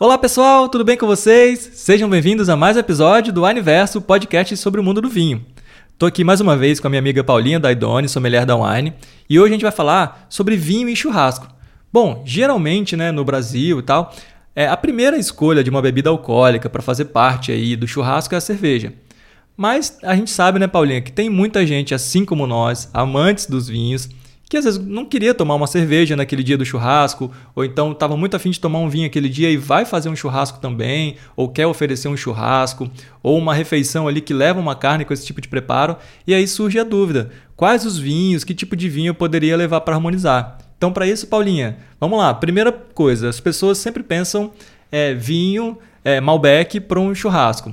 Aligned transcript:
Olá 0.00 0.16
pessoal, 0.16 0.66
tudo 0.66 0.82
bem 0.82 0.96
com 0.96 1.06
vocês? 1.06 1.72
Sejam 1.74 2.08
bem-vindos 2.08 2.48
a 2.48 2.56
mais 2.56 2.74
um 2.74 2.80
episódio 2.80 3.34
do 3.34 3.44
Aniverso, 3.44 4.00
podcast 4.00 4.56
sobre 4.56 4.80
o 4.80 4.82
mundo 4.82 5.02
do 5.02 5.10
vinho. 5.10 5.44
Estou 5.92 6.06
aqui 6.06 6.24
mais 6.24 6.40
uma 6.40 6.56
vez 6.56 6.80
com 6.80 6.86
a 6.86 6.90
minha 6.90 7.00
amiga 7.00 7.22
Paulinha 7.22 7.60
da 7.60 7.70
Idone, 7.70 8.08
sommelier 8.08 8.46
da 8.46 8.56
Wine, 8.56 8.94
e 9.28 9.38
hoje 9.38 9.50
a 9.50 9.52
gente 9.52 9.62
vai 9.62 9.70
falar 9.70 10.26
sobre 10.30 10.56
vinho 10.56 10.88
e 10.88 10.96
churrasco. 10.96 11.46
Bom, 11.92 12.22
geralmente, 12.24 12.96
né, 12.96 13.12
no 13.12 13.26
Brasil 13.26 13.78
e 13.78 13.82
tal, 13.82 14.10
é 14.56 14.66
a 14.66 14.74
primeira 14.74 15.18
escolha 15.18 15.62
de 15.62 15.68
uma 15.68 15.82
bebida 15.82 16.08
alcoólica 16.08 16.70
para 16.70 16.80
fazer 16.80 17.04
parte 17.04 17.52
aí 17.52 17.76
do 17.76 17.86
churrasco 17.86 18.34
é 18.34 18.38
a 18.38 18.40
cerveja. 18.40 18.94
Mas 19.54 19.98
a 20.02 20.16
gente 20.16 20.30
sabe, 20.30 20.58
né, 20.58 20.66
Paulinha, 20.66 21.02
que 21.02 21.12
tem 21.12 21.28
muita 21.28 21.66
gente, 21.66 21.94
assim 21.94 22.24
como 22.24 22.46
nós, 22.46 22.88
amantes 22.94 23.44
dos 23.44 23.68
vinhos, 23.68 24.08
que 24.50 24.56
às 24.56 24.64
vezes 24.64 24.84
não 24.84 25.04
queria 25.04 25.32
tomar 25.32 25.54
uma 25.54 25.68
cerveja 25.68 26.16
naquele 26.16 26.42
dia 26.42 26.58
do 26.58 26.64
churrasco, 26.64 27.30
ou 27.54 27.64
então 27.64 27.92
estava 27.92 28.16
muito 28.16 28.34
afim 28.34 28.50
de 28.50 28.58
tomar 28.58 28.80
um 28.80 28.88
vinho 28.88 29.06
aquele 29.06 29.28
dia 29.28 29.48
e 29.48 29.56
vai 29.56 29.84
fazer 29.84 30.08
um 30.08 30.16
churrasco 30.16 30.58
também, 30.58 31.14
ou 31.36 31.48
quer 31.48 31.68
oferecer 31.68 32.08
um 32.08 32.16
churrasco, 32.16 32.90
ou 33.22 33.38
uma 33.38 33.54
refeição 33.54 34.08
ali 34.08 34.20
que 34.20 34.34
leva 34.34 34.58
uma 34.58 34.74
carne 34.74 35.04
com 35.04 35.14
esse 35.14 35.24
tipo 35.24 35.40
de 35.40 35.46
preparo, 35.46 35.96
e 36.26 36.34
aí 36.34 36.48
surge 36.48 36.80
a 36.80 36.84
dúvida: 36.84 37.30
quais 37.54 37.86
os 37.86 37.96
vinhos, 37.96 38.42
que 38.42 38.52
tipo 38.52 38.74
de 38.74 38.88
vinho 38.88 39.10
eu 39.10 39.14
poderia 39.14 39.56
levar 39.56 39.82
para 39.82 39.94
harmonizar? 39.94 40.58
Então, 40.76 40.92
para 40.92 41.06
isso, 41.06 41.28
Paulinha, 41.28 41.76
vamos 42.00 42.18
lá. 42.18 42.34
Primeira 42.34 42.72
coisa, 42.72 43.28
as 43.28 43.38
pessoas 43.38 43.78
sempre 43.78 44.02
pensam 44.02 44.50
é, 44.90 45.14
vinho, 45.14 45.78
é, 46.04 46.20
Malbec 46.20 46.80
para 46.80 46.98
um 46.98 47.14
churrasco. 47.14 47.72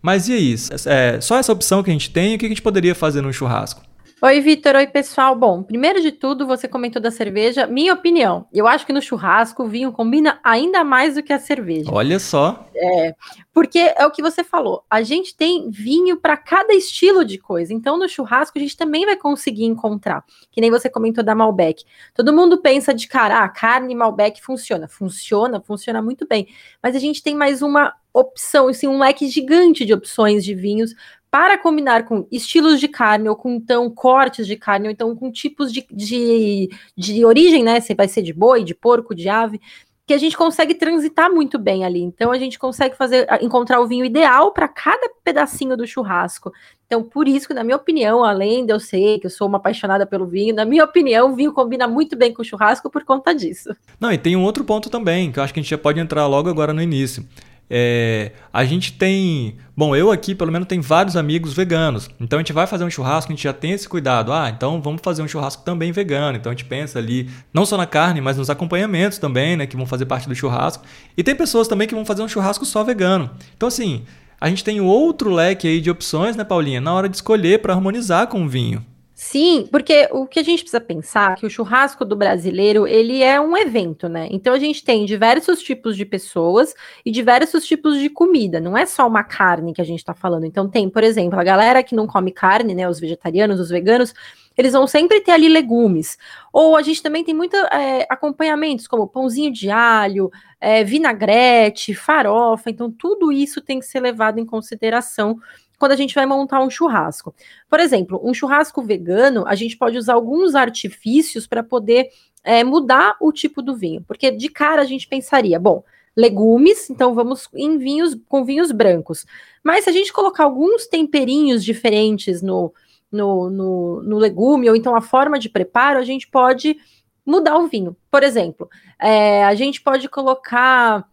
Mas 0.00 0.26
e 0.28 0.32
aí? 0.32 0.54
É, 0.86 1.20
só 1.20 1.36
essa 1.36 1.52
opção 1.52 1.82
que 1.82 1.90
a 1.90 1.92
gente 1.92 2.08
tem, 2.08 2.34
o 2.34 2.38
que 2.38 2.46
a 2.46 2.48
gente 2.48 2.62
poderia 2.62 2.94
fazer 2.94 3.20
no 3.20 3.30
churrasco? 3.30 3.82
Oi, 4.24 4.40
Vitor. 4.40 4.74
Oi, 4.76 4.86
pessoal. 4.86 5.36
Bom, 5.36 5.62
primeiro 5.62 6.00
de 6.00 6.10
tudo, 6.10 6.46
você 6.46 6.66
comentou 6.66 7.00
da 7.02 7.10
cerveja. 7.10 7.66
Minha 7.66 7.92
opinião, 7.92 8.46
eu 8.54 8.66
acho 8.66 8.86
que 8.86 8.92
no 8.94 9.02
churrasco 9.02 9.64
o 9.64 9.68
vinho 9.68 9.92
combina 9.92 10.40
ainda 10.42 10.82
mais 10.82 11.16
do 11.16 11.22
que 11.22 11.30
a 11.30 11.38
cerveja. 11.38 11.90
Olha 11.92 12.18
só. 12.18 12.66
É, 12.74 13.14
porque 13.52 13.78
é 13.78 14.06
o 14.06 14.10
que 14.10 14.22
você 14.22 14.42
falou. 14.42 14.82
A 14.88 15.02
gente 15.02 15.36
tem 15.36 15.68
vinho 15.68 16.16
para 16.16 16.38
cada 16.38 16.72
estilo 16.72 17.22
de 17.22 17.36
coisa. 17.36 17.74
Então, 17.74 17.98
no 17.98 18.08
churrasco, 18.08 18.56
a 18.56 18.62
gente 18.62 18.78
também 18.78 19.04
vai 19.04 19.14
conseguir 19.14 19.66
encontrar. 19.66 20.24
Que 20.50 20.58
nem 20.58 20.70
você 20.70 20.88
comentou 20.88 21.22
da 21.22 21.34
Malbec. 21.34 21.84
Todo 22.14 22.32
mundo 22.32 22.62
pensa 22.62 22.94
de 22.94 23.06
cara, 23.06 23.44
ah, 23.44 23.48
carne 23.50 23.94
Malbec 23.94 24.42
funciona. 24.42 24.88
Funciona, 24.88 25.60
funciona 25.60 26.00
muito 26.00 26.26
bem. 26.26 26.48
Mas 26.82 26.96
a 26.96 26.98
gente 26.98 27.22
tem 27.22 27.34
mais 27.34 27.60
uma 27.60 27.92
opção, 28.10 28.68
assim, 28.68 28.86
um 28.86 29.00
leque 29.00 29.28
gigante 29.28 29.84
de 29.84 29.92
opções 29.92 30.44
de 30.44 30.54
vinhos 30.54 30.94
para 31.34 31.58
combinar 31.58 32.04
com 32.04 32.28
estilos 32.30 32.78
de 32.78 32.86
carne, 32.86 33.28
ou 33.28 33.34
com 33.34 33.50
então 33.54 33.90
cortes 33.90 34.46
de 34.46 34.54
carne, 34.54 34.86
ou 34.86 34.92
então 34.92 35.16
com 35.16 35.32
tipos 35.32 35.72
de, 35.72 35.84
de, 35.90 36.70
de 36.96 37.24
origem, 37.24 37.64
né? 37.64 37.80
Se 37.80 37.92
vai 37.92 38.06
ser 38.06 38.22
de 38.22 38.32
boi, 38.32 38.62
de 38.62 38.72
porco, 38.72 39.12
de 39.16 39.28
ave, 39.28 39.60
que 40.06 40.14
a 40.14 40.18
gente 40.18 40.36
consegue 40.36 40.76
transitar 40.76 41.32
muito 41.32 41.58
bem 41.58 41.84
ali. 41.84 42.00
Então 42.02 42.30
a 42.30 42.38
gente 42.38 42.56
consegue 42.56 42.96
fazer 42.96 43.26
encontrar 43.40 43.80
o 43.80 43.86
vinho 43.88 44.04
ideal 44.04 44.52
para 44.52 44.68
cada 44.68 45.10
pedacinho 45.24 45.76
do 45.76 45.84
churrasco. 45.84 46.52
Então, 46.86 47.02
por 47.02 47.26
isso 47.26 47.48
que, 47.48 47.54
na 47.54 47.64
minha 47.64 47.78
opinião, 47.78 48.22
além 48.22 48.64
de 48.64 48.72
eu 48.72 48.78
ser 48.78 49.18
que 49.18 49.26
eu 49.26 49.30
sou 49.30 49.48
uma 49.48 49.58
apaixonada 49.58 50.06
pelo 50.06 50.28
vinho, 50.28 50.54
na 50.54 50.64
minha 50.64 50.84
opinião, 50.84 51.32
o 51.32 51.34
vinho 51.34 51.52
combina 51.52 51.88
muito 51.88 52.14
bem 52.14 52.32
com 52.32 52.42
o 52.42 52.44
churrasco 52.44 52.88
por 52.88 53.02
conta 53.02 53.34
disso. 53.34 53.74
Não, 53.98 54.12
e 54.12 54.18
tem 54.18 54.36
um 54.36 54.44
outro 54.44 54.62
ponto 54.62 54.88
também, 54.88 55.32
que 55.32 55.40
eu 55.40 55.42
acho 55.42 55.52
que 55.52 55.58
a 55.58 55.62
gente 55.64 55.70
já 55.70 55.78
pode 55.78 55.98
entrar 55.98 56.28
logo 56.28 56.48
agora 56.48 56.72
no 56.72 56.80
início. 56.80 57.26
É, 57.68 58.32
a 58.52 58.64
gente 58.64 58.92
tem. 58.92 59.56
Bom, 59.76 59.96
eu 59.96 60.12
aqui, 60.12 60.34
pelo 60.34 60.52
menos, 60.52 60.68
tenho 60.68 60.82
vários 60.82 61.16
amigos 61.16 61.52
veganos. 61.52 62.08
Então 62.20 62.38
a 62.38 62.42
gente 62.42 62.52
vai 62.52 62.66
fazer 62.66 62.84
um 62.84 62.90
churrasco, 62.90 63.32
a 63.32 63.34
gente 63.34 63.44
já 63.44 63.52
tem 63.52 63.72
esse 63.72 63.88
cuidado. 63.88 64.32
Ah, 64.32 64.48
então 64.48 64.80
vamos 64.80 65.00
fazer 65.02 65.22
um 65.22 65.28
churrasco 65.28 65.64
também 65.64 65.90
vegano. 65.90 66.36
Então 66.36 66.50
a 66.50 66.54
gente 66.54 66.64
pensa 66.66 66.98
ali, 66.98 67.30
não 67.52 67.66
só 67.66 67.76
na 67.76 67.86
carne, 67.86 68.20
mas 68.20 68.36
nos 68.36 68.50
acompanhamentos 68.50 69.18
também, 69.18 69.56
né? 69.56 69.66
Que 69.66 69.76
vão 69.76 69.86
fazer 69.86 70.06
parte 70.06 70.28
do 70.28 70.34
churrasco. 70.34 70.84
E 71.16 71.22
tem 71.22 71.34
pessoas 71.34 71.66
também 71.66 71.88
que 71.88 71.94
vão 71.94 72.04
fazer 72.04 72.22
um 72.22 72.28
churrasco 72.28 72.64
só 72.64 72.84
vegano. 72.84 73.30
Então, 73.56 73.66
assim, 73.66 74.04
a 74.40 74.48
gente 74.48 74.62
tem 74.62 74.80
outro 74.80 75.30
leque 75.30 75.66
aí 75.66 75.80
de 75.80 75.90
opções, 75.90 76.36
né, 76.36 76.44
Paulinha, 76.44 76.80
na 76.80 76.92
hora 76.92 77.08
de 77.08 77.16
escolher 77.16 77.60
para 77.60 77.72
harmonizar 77.72 78.26
com 78.26 78.44
o 78.44 78.48
vinho. 78.48 78.84
Sim, 79.16 79.68
porque 79.70 80.08
o 80.10 80.26
que 80.26 80.40
a 80.40 80.42
gente 80.42 80.62
precisa 80.62 80.80
pensar 80.80 81.34
é 81.34 81.36
que 81.36 81.46
o 81.46 81.50
churrasco 81.50 82.04
do 82.04 82.16
brasileiro, 82.16 82.84
ele 82.84 83.22
é 83.22 83.40
um 83.40 83.56
evento, 83.56 84.08
né? 84.08 84.26
Então 84.28 84.52
a 84.52 84.58
gente 84.58 84.82
tem 84.82 85.04
diversos 85.04 85.62
tipos 85.62 85.96
de 85.96 86.04
pessoas 86.04 86.74
e 87.06 87.12
diversos 87.12 87.64
tipos 87.64 87.96
de 88.00 88.10
comida, 88.10 88.58
não 88.60 88.76
é 88.76 88.84
só 88.84 89.06
uma 89.06 89.22
carne 89.22 89.72
que 89.72 89.80
a 89.80 89.84
gente 89.84 90.00
está 90.00 90.14
falando. 90.14 90.46
Então 90.46 90.68
tem, 90.68 90.90
por 90.90 91.04
exemplo, 91.04 91.38
a 91.38 91.44
galera 91.44 91.80
que 91.84 91.94
não 91.94 92.08
come 92.08 92.32
carne, 92.32 92.74
né, 92.74 92.88
os 92.88 92.98
vegetarianos, 92.98 93.60
os 93.60 93.70
veganos, 93.70 94.12
eles 94.56 94.72
vão 94.72 94.86
sempre 94.86 95.20
ter 95.20 95.30
ali 95.30 95.48
legumes. 95.48 96.18
Ou 96.52 96.76
a 96.76 96.82
gente 96.82 97.02
também 97.02 97.22
tem 97.24 97.34
muitos 97.34 97.60
é, 97.72 98.06
acompanhamentos, 98.10 98.88
como 98.88 99.06
pãozinho 99.06 99.52
de 99.52 99.70
alho, 99.70 100.30
é, 100.60 100.82
vinagrete, 100.84 101.94
farofa. 101.94 102.70
Então, 102.70 102.90
tudo 102.90 103.32
isso 103.32 103.60
tem 103.60 103.80
que 103.80 103.86
ser 103.86 104.00
levado 104.00 104.38
em 104.38 104.46
consideração 104.46 105.38
quando 105.84 105.92
a 105.92 105.96
gente 105.96 106.14
vai 106.14 106.24
montar 106.24 106.62
um 106.62 106.70
churrasco. 106.70 107.34
Por 107.68 107.78
exemplo, 107.78 108.18
um 108.24 108.32
churrasco 108.32 108.80
vegano, 108.80 109.46
a 109.46 109.54
gente 109.54 109.76
pode 109.76 109.98
usar 109.98 110.14
alguns 110.14 110.54
artifícios 110.54 111.46
para 111.46 111.62
poder 111.62 112.08
é, 112.42 112.64
mudar 112.64 113.18
o 113.20 113.30
tipo 113.30 113.60
do 113.60 113.76
vinho, 113.76 114.02
porque 114.08 114.30
de 114.30 114.48
cara 114.48 114.80
a 114.80 114.86
gente 114.86 115.06
pensaria, 115.06 115.60
bom, 115.60 115.84
legumes, 116.16 116.88
então 116.88 117.14
vamos 117.14 117.50
em 117.52 117.76
vinhos 117.76 118.16
com 118.26 118.46
vinhos 118.46 118.72
brancos. 118.72 119.26
Mas 119.62 119.84
se 119.84 119.90
a 119.90 119.92
gente 119.92 120.10
colocar 120.10 120.44
alguns 120.44 120.86
temperinhos 120.86 121.62
diferentes 121.62 122.40
no, 122.40 122.72
no, 123.12 123.50
no, 123.50 124.02
no 124.04 124.16
legume, 124.16 124.70
ou 124.70 124.74
então 124.74 124.96
a 124.96 125.02
forma 125.02 125.38
de 125.38 125.50
preparo, 125.50 125.98
a 125.98 126.04
gente 126.04 126.26
pode 126.28 126.78
mudar 127.26 127.58
o 127.58 127.66
vinho. 127.66 127.94
Por 128.10 128.22
exemplo, 128.22 128.70
é, 128.98 129.44
a 129.44 129.54
gente 129.54 129.82
pode 129.82 130.08
colocar 130.08 131.06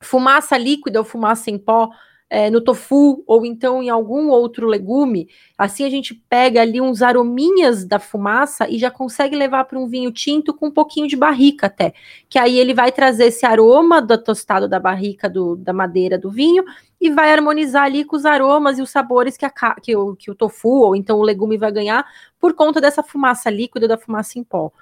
fumaça 0.00 0.58
líquida 0.58 0.98
ou 0.98 1.04
fumaça 1.04 1.52
em 1.52 1.56
pó 1.56 1.90
é, 2.30 2.50
no 2.50 2.60
tofu 2.60 3.22
ou 3.26 3.44
então 3.46 3.82
em 3.82 3.88
algum 3.88 4.28
outro 4.28 4.66
legume, 4.66 5.28
assim 5.56 5.84
a 5.84 5.90
gente 5.90 6.14
pega 6.14 6.60
ali 6.60 6.80
uns 6.80 7.00
arominhas 7.00 7.84
da 7.84 7.98
fumaça 7.98 8.68
e 8.68 8.78
já 8.78 8.90
consegue 8.90 9.34
levar 9.34 9.64
para 9.64 9.78
um 9.78 9.86
vinho 9.86 10.12
tinto 10.12 10.52
com 10.52 10.66
um 10.66 10.70
pouquinho 10.70 11.08
de 11.08 11.16
barrica 11.16 11.66
até, 11.66 11.94
que 12.28 12.38
aí 12.38 12.58
ele 12.58 12.74
vai 12.74 12.92
trazer 12.92 13.26
esse 13.26 13.46
aroma 13.46 14.02
do 14.02 14.16
tostado 14.18 14.68
da 14.68 14.78
barrica 14.78 15.28
do, 15.28 15.56
da 15.56 15.72
madeira 15.72 16.18
do 16.18 16.30
vinho 16.30 16.64
e 17.00 17.10
vai 17.10 17.32
harmonizar 17.32 17.84
ali 17.84 18.04
com 18.04 18.16
os 18.16 18.26
aromas 18.26 18.78
e 18.78 18.82
os 18.82 18.90
sabores 18.90 19.36
que, 19.36 19.46
a, 19.46 19.50
que, 19.80 19.96
o, 19.96 20.14
que 20.16 20.30
o 20.30 20.34
tofu 20.34 20.68
ou 20.68 20.96
então 20.96 21.18
o 21.18 21.22
legume 21.22 21.56
vai 21.56 21.72
ganhar 21.72 22.04
por 22.38 22.54
conta 22.54 22.80
dessa 22.80 23.02
fumaça 23.02 23.48
líquida 23.48 23.88
da 23.88 23.96
fumaça 23.96 24.38
em 24.38 24.44
pó. 24.44 24.72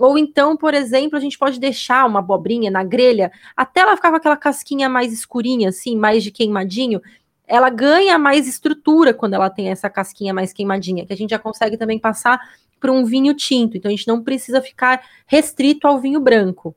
Ou 0.00 0.16
então, 0.16 0.56
por 0.56 0.72
exemplo, 0.72 1.18
a 1.18 1.20
gente 1.20 1.38
pode 1.38 1.60
deixar 1.60 2.06
uma 2.06 2.20
abobrinha 2.20 2.70
na 2.70 2.82
grelha 2.82 3.30
até 3.54 3.80
ela 3.80 3.94
ficar 3.94 4.08
com 4.08 4.16
aquela 4.16 4.36
casquinha 4.36 4.88
mais 4.88 5.12
escurinha, 5.12 5.68
assim, 5.68 5.94
mais 5.94 6.24
de 6.24 6.30
queimadinho. 6.30 7.02
Ela 7.46 7.68
ganha 7.68 8.18
mais 8.18 8.48
estrutura 8.48 9.12
quando 9.12 9.34
ela 9.34 9.50
tem 9.50 9.68
essa 9.68 9.90
casquinha 9.90 10.32
mais 10.32 10.54
queimadinha, 10.54 11.04
que 11.04 11.12
a 11.12 11.16
gente 11.16 11.30
já 11.30 11.38
consegue 11.38 11.76
também 11.76 11.98
passar 11.98 12.40
para 12.80 12.90
um 12.90 13.04
vinho 13.04 13.34
tinto. 13.34 13.76
Então 13.76 13.90
a 13.90 13.94
gente 13.94 14.08
não 14.08 14.22
precisa 14.22 14.62
ficar 14.62 15.04
restrito 15.26 15.86
ao 15.86 16.00
vinho 16.00 16.18
branco. 16.18 16.74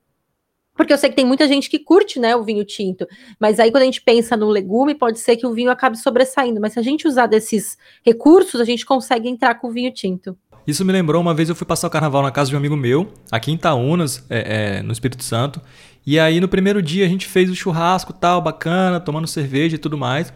Porque 0.75 0.91
eu 0.91 0.97
sei 0.97 1.09
que 1.09 1.15
tem 1.15 1.25
muita 1.25 1.47
gente 1.47 1.69
que 1.69 1.79
curte, 1.79 2.19
né, 2.19 2.35
o 2.35 2.43
vinho 2.43 2.65
tinto, 2.65 3.07
mas 3.39 3.59
aí 3.59 3.71
quando 3.71 3.83
a 3.83 3.85
gente 3.85 4.01
pensa 4.01 4.35
no 4.35 4.49
legume, 4.49 4.95
pode 4.95 5.19
ser 5.19 5.37
que 5.37 5.45
o 5.45 5.53
vinho 5.53 5.69
acabe 5.71 5.97
sobressaindo, 5.97 6.59
mas 6.59 6.73
se 6.73 6.79
a 6.79 6.81
gente 6.81 7.07
usar 7.07 7.27
desses 7.27 7.77
recursos, 8.03 8.59
a 8.59 8.65
gente 8.65 8.85
consegue 8.85 9.29
entrar 9.29 9.55
com 9.55 9.67
o 9.67 9.71
vinho 9.71 9.93
tinto. 9.93 10.35
Isso 10.65 10.85
me 10.85 10.93
lembrou 10.93 11.21
uma 11.21 11.33
vez 11.33 11.49
eu 11.49 11.55
fui 11.55 11.67
passar 11.67 11.87
o 11.87 11.89
carnaval 11.89 12.23
na 12.23 12.31
casa 12.31 12.49
de 12.49 12.55
um 12.55 12.59
amigo 12.59 12.75
meu, 12.77 13.11
aqui 13.29 13.51
em 13.51 13.55
Itaúnas, 13.55 14.23
é, 14.29 14.77
é, 14.77 14.81
no 14.81 14.93
Espírito 14.93 15.23
Santo. 15.23 15.61
E 16.05 16.19
aí 16.19 16.39
no 16.39 16.47
primeiro 16.47 16.81
dia 16.81 17.05
a 17.05 17.09
gente 17.09 17.25
fez 17.25 17.49
o 17.49 17.55
churrasco 17.55 18.13
tal, 18.13 18.41
bacana, 18.41 18.99
tomando 18.99 19.27
cerveja 19.27 19.75
e 19.75 19.79
tudo 19.79 19.97
mais. 19.97 20.31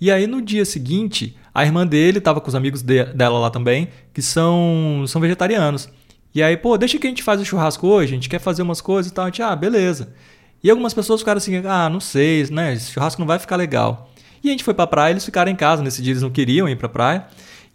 E 0.00 0.10
aí 0.10 0.26
no 0.26 0.42
dia 0.42 0.64
seguinte, 0.64 1.36
a 1.54 1.64
irmã 1.64 1.86
dele 1.86 2.18
estava 2.18 2.40
com 2.40 2.48
os 2.48 2.54
amigos 2.54 2.82
de, 2.82 3.04
dela 3.04 3.38
lá 3.38 3.50
também, 3.50 3.88
que 4.12 4.22
são, 4.22 5.04
são 5.06 5.20
vegetarianos. 5.20 5.88
E 6.34 6.42
aí, 6.42 6.56
pô, 6.56 6.76
deixa 6.76 6.98
que 6.98 7.06
a 7.06 7.10
gente 7.10 7.22
faz 7.22 7.40
o 7.40 7.44
churrasco 7.44 7.86
hoje, 7.86 8.12
a 8.12 8.16
gente 8.16 8.28
quer 8.28 8.38
fazer 8.38 8.62
umas 8.62 8.80
coisas 8.80 9.10
e 9.10 9.14
tal. 9.14 9.24
A 9.24 9.28
gente, 9.28 9.42
ah, 9.42 9.56
beleza. 9.56 10.12
E 10.62 10.70
algumas 10.70 10.92
pessoas 10.92 11.20
ficaram 11.20 11.38
assim, 11.38 11.56
ah, 11.66 11.88
não 11.88 12.00
sei, 12.00 12.46
né? 12.50 12.74
Esse 12.74 12.92
churrasco 12.92 13.20
não 13.20 13.26
vai 13.26 13.38
ficar 13.38 13.56
legal. 13.56 14.10
E 14.42 14.48
a 14.48 14.50
gente 14.50 14.64
foi 14.64 14.74
pra 14.74 14.86
praia, 14.86 15.12
eles 15.12 15.24
ficaram 15.24 15.50
em 15.50 15.56
casa. 15.56 15.82
Nesse 15.82 16.02
dia 16.02 16.12
eles 16.12 16.22
não 16.22 16.30
queriam 16.30 16.68
ir 16.68 16.76
pra 16.76 16.88
praia. 16.88 17.26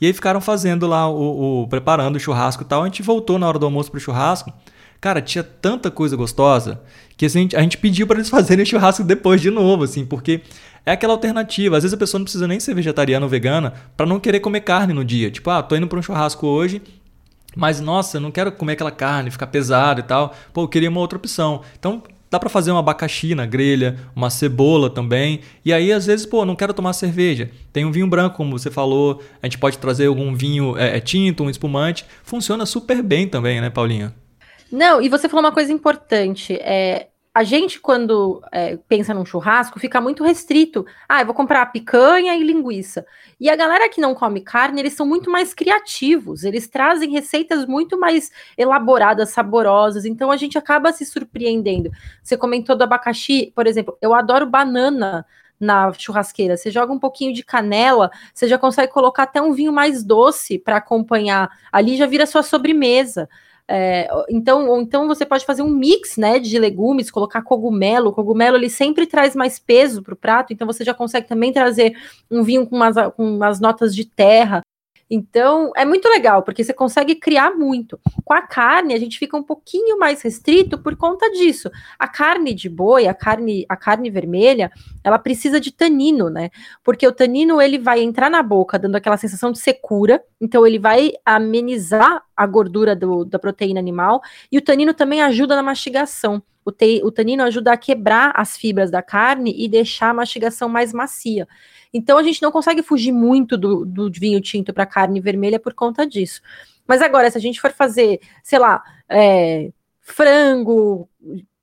E 0.04 0.06
aí 0.06 0.12
ficaram 0.12 0.42
fazendo 0.42 0.86
lá 0.86 1.08
o, 1.08 1.62
o 1.62 1.68
preparando 1.70 2.18
o 2.18 2.20
churrasco 2.20 2.62
e 2.62 2.66
tal. 2.66 2.82
A 2.82 2.86
gente 2.88 3.02
voltou 3.02 3.40
na 3.40 3.48
hora 3.48 3.58
do 3.58 3.66
almoço 3.66 3.90
pro 3.90 4.02
churrasco. 4.02 4.52
Cara, 5.00 5.22
tinha 5.22 5.42
tanta 5.42 5.90
coisa 5.90 6.18
gostosa 6.18 6.82
que 7.16 7.26
assim, 7.26 7.48
a 7.56 7.62
gente 7.62 7.78
pediu 7.78 8.06
para 8.06 8.18
eles 8.18 8.28
fazerem 8.30 8.66
churrasco 8.66 9.02
depois 9.02 9.40
de 9.40 9.50
novo, 9.50 9.86
assim, 9.86 10.06
porque 10.06 10.42
é 10.86 10.92
aquela 10.92 11.14
alternativa. 11.14 11.78
Às 11.78 11.84
vezes 11.84 11.94
a 11.94 11.98
pessoa 11.98 12.20
não 12.20 12.26
precisa 12.26 12.46
nem 12.46 12.60
ser 12.60 12.76
vegetariana 12.76 13.26
ou 13.26 13.30
vegana 13.30 13.76
para 13.96 14.06
não 14.06 14.20
querer 14.20 14.42
comer 14.42 14.60
carne 14.60 14.92
no 14.92 15.06
dia. 15.06 15.32
Tipo, 15.32 15.50
ah, 15.50 15.64
tô 15.64 15.74
indo 15.74 15.88
para 15.88 15.98
um 15.98 16.02
churrasco 16.02 16.46
hoje, 16.48 16.82
mas 17.56 17.80
nossa, 17.80 18.18
eu 18.18 18.22
não 18.22 18.30
quero 18.30 18.52
comer 18.52 18.74
aquela 18.74 18.92
carne, 18.92 19.32
ficar 19.32 19.48
pesado 19.48 20.02
e 20.02 20.04
tal. 20.04 20.36
Pô, 20.52 20.64
eu 20.64 20.68
queria 20.68 20.90
uma 20.90 21.00
outra 21.00 21.18
opção. 21.18 21.62
Então, 21.80 22.04
Dá 22.34 22.40
para 22.40 22.50
fazer 22.50 22.72
um 22.72 22.80
abacaxi 22.80 23.36
na 23.36 23.46
grelha, 23.46 23.96
uma 24.16 24.32
cebola 24.32 24.90
também. 24.90 25.42
E 25.64 25.72
aí, 25.72 25.94
às 25.94 26.08
vezes, 26.08 26.26
pô, 26.26 26.44
não 26.44 26.56
quero 26.56 26.74
tomar 26.74 26.94
cerveja. 26.94 27.52
Tem 27.72 27.86
um 27.86 27.92
vinho 27.92 28.08
branco, 28.08 28.38
como 28.38 28.58
você 28.58 28.72
falou. 28.72 29.22
A 29.40 29.46
gente 29.46 29.60
pode 29.60 29.78
trazer 29.78 30.08
algum 30.08 30.34
vinho 30.34 30.76
é, 30.76 30.98
é 30.98 31.00
tinto, 31.00 31.44
um 31.44 31.50
espumante. 31.52 32.04
Funciona 32.24 32.66
super 32.66 33.04
bem 33.04 33.28
também, 33.28 33.62
né, 33.62 33.70
Paulinha? 33.70 34.16
Não, 34.72 35.00
e 35.00 35.10
você 35.10 35.30
falou 35.30 35.46
uma 35.46 35.52
coisa 35.52 35.72
importante. 35.72 36.56
É, 36.56 37.10
a 37.36 37.44
gente, 37.44 37.80
quando 37.80 38.44
é, 38.52 38.78
pensa 38.88 39.12
num 39.12 39.26
churrasco, 39.26 39.80
fica 39.80 40.00
muito 40.00 40.24
restrito. 40.24 40.86
Ah, 41.10 41.22
eu 41.22 41.26
vou 41.26 41.34
comprar 41.34 41.66
picanha 41.68 42.36
e 42.36 42.44
linguiça. 42.44 43.04
E 43.40 43.50
a 43.50 43.56
galera 43.56 43.90
que 43.90 44.00
não 44.00 44.14
come 44.14 44.42
carne, 44.42 44.80
eles 44.80 44.94
são 44.94 45.06
muito 45.06 45.32
mais 45.32 45.52
criativos, 45.52 46.44
eles 46.44 46.68
trazem 46.68 47.10
receitas 47.10 47.66
muito 47.66 48.00
mais 48.00 48.32
elaboradas, 48.56 49.32
saborosas. 49.32 50.06
Então 50.06 50.30
a 50.30 50.38
gente 50.38 50.60
acaba 50.60 50.92
se 50.94 51.06
surpreendendo. 51.06 51.90
Você 52.22 52.38
comentou 52.38 52.76
do 52.76 52.84
abacaxi, 52.84 53.52
por 53.56 53.66
exemplo, 53.66 53.98
eu 54.00 54.14
adoro 54.14 54.46
banana 54.46 55.26
na 55.60 55.92
churrasqueira. 55.94 56.56
Você 56.56 56.70
joga 56.70 56.94
um 56.94 57.00
pouquinho 57.00 57.34
de 57.34 57.44
canela, 57.44 58.12
você 58.32 58.48
já 58.48 58.60
consegue 58.60 58.92
colocar 58.92 59.24
até 59.24 59.42
um 59.42 59.54
vinho 59.54 59.74
mais 59.74 60.04
doce 60.04 60.60
para 60.60 60.78
acompanhar. 60.78 61.50
Ali 61.72 61.98
já 61.98 62.06
vira 62.06 62.28
sua 62.28 62.44
sobremesa. 62.44 63.28
É, 63.70 64.10
então, 64.30 64.68
ou 64.68 64.82
então 64.82 65.08
você 65.08 65.26
pode 65.26 65.46
fazer 65.46 65.62
um 65.62 65.70
mix 65.70 66.18
né, 66.18 66.38
de 66.38 66.60
legumes, 66.60 67.10
colocar 67.10 67.42
cogumelo. 67.42 68.10
O 68.10 68.14
cogumelo 68.14 68.58
ele 68.58 68.70
sempre 68.70 69.08
traz 69.08 69.36
mais 69.36 69.58
peso 69.58 70.02
para 70.04 70.14
o 70.14 70.18
prato, 70.18 70.52
então 70.52 70.68
você 70.68 70.84
já 70.84 70.94
consegue 70.94 71.28
também 71.28 71.54
trazer 71.54 71.96
um 72.30 72.44
vinho 72.44 72.68
com 72.68 72.76
umas, 72.76 72.96
com 73.16 73.36
umas 73.36 73.60
notas 73.60 73.96
de 73.96 74.06
terra. 74.06 74.62
Então, 75.16 75.72
é 75.76 75.86
muito 75.86 76.10
legal, 76.10 76.42
porque 76.42 76.64
você 76.64 76.74
consegue 76.74 77.14
criar 77.14 77.52
muito. 77.52 78.00
Com 78.26 78.34
a 78.34 78.42
carne, 78.42 78.96
a 78.96 79.00
gente 79.00 79.20
fica 79.20 79.38
um 79.38 79.44
pouquinho 79.44 80.00
mais 80.00 80.24
restrito 80.24 80.76
por 80.76 80.96
conta 80.96 81.30
disso. 81.30 81.70
A 82.00 82.08
carne 82.08 82.52
de 82.52 82.68
boi, 82.68 83.06
a 83.06 83.14
carne, 83.14 83.64
a 83.70 83.76
carne 83.78 84.10
vermelha, 84.10 84.72
ela 85.04 85.20
precisa 85.20 85.60
de 85.60 85.72
tanino, 85.72 86.32
né? 86.32 86.50
Porque 86.84 87.08
o 87.08 87.12
tanino 87.12 87.62
ele 87.62 87.78
vai 87.78 88.02
entrar 88.02 88.28
na 88.28 88.42
boca, 88.42 88.80
dando 88.80 88.96
aquela 88.96 89.16
sensação 89.16 89.52
de 89.52 89.60
secura, 89.60 90.20
então 90.42 90.66
ele 90.66 90.80
vai 90.80 91.12
amenizar 91.24 92.24
a 92.36 92.48
gordura 92.48 92.96
do, 92.96 93.24
da 93.24 93.38
proteína 93.38 93.80
animal, 93.80 94.20
e 94.52 94.58
o 94.58 94.62
tanino 94.64 94.96
também 94.96 95.22
ajuda 95.22 95.56
na 95.56 95.62
mastigação. 95.62 96.42
O, 96.66 96.72
te, 96.72 97.02
o 97.04 97.12
tanino 97.12 97.44
ajuda 97.44 97.74
a 97.74 97.78
quebrar 97.78 98.32
as 98.36 98.56
fibras 98.58 98.90
da 98.90 99.02
carne 99.02 99.54
e 99.56 99.68
deixar 99.68 100.10
a 100.10 100.14
mastigação 100.14 100.70
mais 100.70 100.94
macia. 100.94 101.48
Então 101.94 102.18
a 102.18 102.24
gente 102.24 102.42
não 102.42 102.52
consegue 102.52 102.82
fugir 102.82 103.12
muito 103.12 103.58
do, 103.58 103.86
do 103.86 104.12
vinho 104.12 104.42
tinto 104.42 104.74
para 104.74 104.86
carne 104.86 105.20
vermelha 105.20 105.60
por 105.60 105.74
conta 105.74 106.08
disso. 106.08 106.42
Mas 106.88 107.02
agora, 107.02 107.30
se 107.30 107.38
a 107.38 107.42
gente 107.42 107.62
for 107.62 107.72
fazer, 107.72 108.20
sei 108.44 108.60
lá, 108.60 108.84
é, 109.08 109.72
frango, 110.02 111.08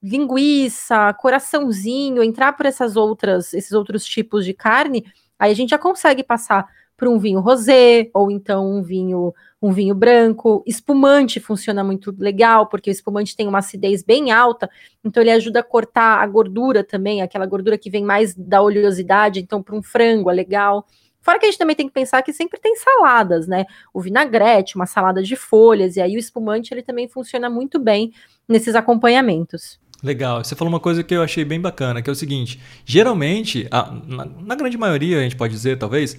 linguiça, 0.03 1.13
coraçãozinho, 1.15 2.23
entrar 2.23 2.55
por 2.55 2.67
essas 2.67 2.97
outras, 2.97 3.53
esses 3.53 3.73
outros 3.73 4.05
tipos 4.05 4.45
de 4.45 4.55
carne, 4.55 5.05
aí 5.39 5.53
a 5.53 5.55
gente 5.55 5.71
já 5.71 5.79
consegue 5.79 6.23
passar 6.23 6.67
para 7.01 7.09
um 7.09 7.19
vinho 7.19 7.41
rosé, 7.41 8.11
ou 8.13 8.31
então 8.31 8.71
um 8.71 8.83
vinho 8.83 9.33
um 9.63 9.73
vinho 9.73 9.95
branco. 9.95 10.63
Espumante 10.67 11.41
funciona 11.41 11.83
muito 11.83 12.15
legal, 12.19 12.67
porque 12.67 12.91
o 12.91 12.93
espumante 12.93 13.35
tem 13.35 13.49
uma 13.49 13.59
acidez 13.59 14.03
bem 14.03 14.31
alta, 14.31 14.69
então 15.03 15.23
ele 15.23 15.31
ajuda 15.31 15.61
a 15.61 15.63
cortar 15.63 16.23
a 16.23 16.27
gordura 16.27 16.85
também, 16.85 17.23
aquela 17.23 17.47
gordura 17.47 17.79
que 17.79 17.91
vem 17.91 18.05
mais 18.05 18.35
da 18.35 18.61
oleosidade, 18.61 19.41
então 19.41 19.63
para 19.63 19.75
um 19.75 19.83
frango 19.83 20.31
é 20.31 20.35
legal. 20.35 20.87
Fora 21.23 21.39
que 21.39 21.47
a 21.47 21.51
gente 21.51 21.59
também 21.59 21.77
tem 21.77 21.87
que 21.87 21.93
pensar 21.93 22.23
que 22.23 22.33
sempre 22.35 22.61
tem 22.61 22.77
saladas, 22.77 23.47
né? 23.47 23.65
O 23.93 24.01
vinagrete, 24.01 24.77
uma 24.77 24.87
salada 24.87 25.23
de 25.23 25.37
folhas, 25.37 25.97
e 25.97 26.03
aí 26.03 26.17
o 26.17 26.19
espumante 26.19 26.73
ele 26.73 26.83
também 26.83 27.09
funciona 27.09 27.49
muito 27.49 27.79
bem 27.79 28.13
nesses 28.47 28.75
acompanhamentos. 28.75 29.79
Legal. 30.03 30.43
Você 30.43 30.57
falou 30.57 30.73
uma 30.73 30.81
coisa 30.81 31.03
que 31.03 31.15
eu 31.15 31.23
achei 31.23 31.45
bem 31.45 31.61
bacana, 31.61 32.01
que 32.01 32.09
é 32.09 32.13
o 32.13 32.17
seguinte: 32.17 32.59
geralmente, 32.85 33.69
a, 33.71 33.91
na, 34.07 34.25
na 34.25 34.55
grande 34.55 34.79
maioria, 34.79 35.19
a 35.19 35.23
gente 35.23 35.37
pode 35.37 35.53
dizer, 35.53 35.79
talvez, 35.79 36.17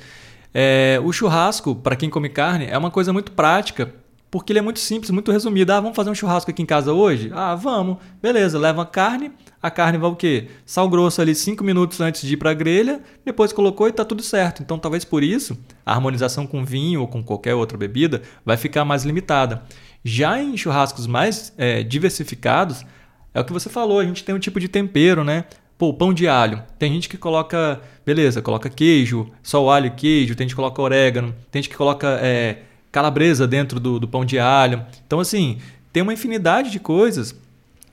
é, 0.53 0.99
o 1.03 1.11
churrasco, 1.11 1.75
para 1.75 1.95
quem 1.95 2.09
come 2.09 2.29
carne, 2.29 2.65
é 2.65 2.77
uma 2.77 2.91
coisa 2.91 3.13
muito 3.13 3.31
prática, 3.31 3.93
porque 4.29 4.53
ele 4.53 4.59
é 4.59 4.61
muito 4.61 4.79
simples, 4.79 5.11
muito 5.11 5.31
resumido. 5.31 5.73
Ah, 5.73 5.81
vamos 5.81 5.95
fazer 5.95 6.09
um 6.09 6.15
churrasco 6.15 6.49
aqui 6.49 6.61
em 6.61 6.65
casa 6.65 6.93
hoje? 6.93 7.29
Ah, 7.33 7.53
vamos. 7.53 7.97
Beleza, 8.21 8.57
leva 8.57 8.83
a 8.83 8.85
carne. 8.85 9.31
A 9.61 9.69
carne 9.69 9.97
vai 9.97 10.09
o 10.09 10.15
quê? 10.15 10.47
Sal 10.65 10.89
grosso 10.89 11.21
ali 11.21 11.35
5 11.35 11.61
minutos 11.63 11.99
antes 11.99 12.21
de 12.21 12.33
ir 12.33 12.37
para 12.37 12.51
a 12.51 12.53
grelha, 12.53 13.01
depois 13.25 13.51
colocou 13.51 13.87
e 13.87 13.89
está 13.89 14.05
tudo 14.05 14.23
certo. 14.23 14.63
Então, 14.63 14.79
talvez 14.79 15.03
por 15.03 15.21
isso, 15.21 15.57
a 15.85 15.93
harmonização 15.93 16.47
com 16.47 16.63
vinho 16.63 17.01
ou 17.01 17.07
com 17.07 17.21
qualquer 17.21 17.55
outra 17.55 17.77
bebida 17.77 18.21
vai 18.45 18.55
ficar 18.55 18.85
mais 18.85 19.03
limitada. 19.03 19.63
Já 20.03 20.41
em 20.41 20.55
churrascos 20.55 21.05
mais 21.05 21.53
é, 21.57 21.83
diversificados, 21.83 22.85
é 23.33 23.39
o 23.39 23.45
que 23.45 23.53
você 23.53 23.69
falou, 23.69 23.99
a 23.99 24.05
gente 24.05 24.23
tem 24.23 24.33
um 24.33 24.39
tipo 24.39 24.59
de 24.59 24.67
tempero, 24.67 25.23
né? 25.23 25.45
Pô, 25.81 25.91
pão 25.91 26.13
de 26.13 26.27
alho. 26.27 26.61
Tem 26.77 26.93
gente 26.93 27.09
que 27.09 27.17
coloca, 27.17 27.81
beleza, 28.05 28.39
coloca 28.39 28.69
queijo, 28.69 29.27
só 29.41 29.65
o 29.65 29.71
alho 29.71 29.87
e 29.87 29.89
queijo, 29.89 30.35
tem 30.35 30.45
gente 30.45 30.51
que 30.51 30.55
coloca 30.55 30.79
orégano, 30.79 31.33
tem 31.49 31.59
gente 31.59 31.71
que 31.71 31.75
coloca 31.75 32.19
é, 32.21 32.59
calabresa 32.91 33.47
dentro 33.47 33.79
do, 33.79 33.99
do 33.99 34.07
pão 34.07 34.23
de 34.23 34.37
alho. 34.37 34.85
Então, 35.07 35.19
assim, 35.19 35.57
tem 35.91 36.03
uma 36.03 36.13
infinidade 36.13 36.69
de 36.69 36.79
coisas. 36.79 37.35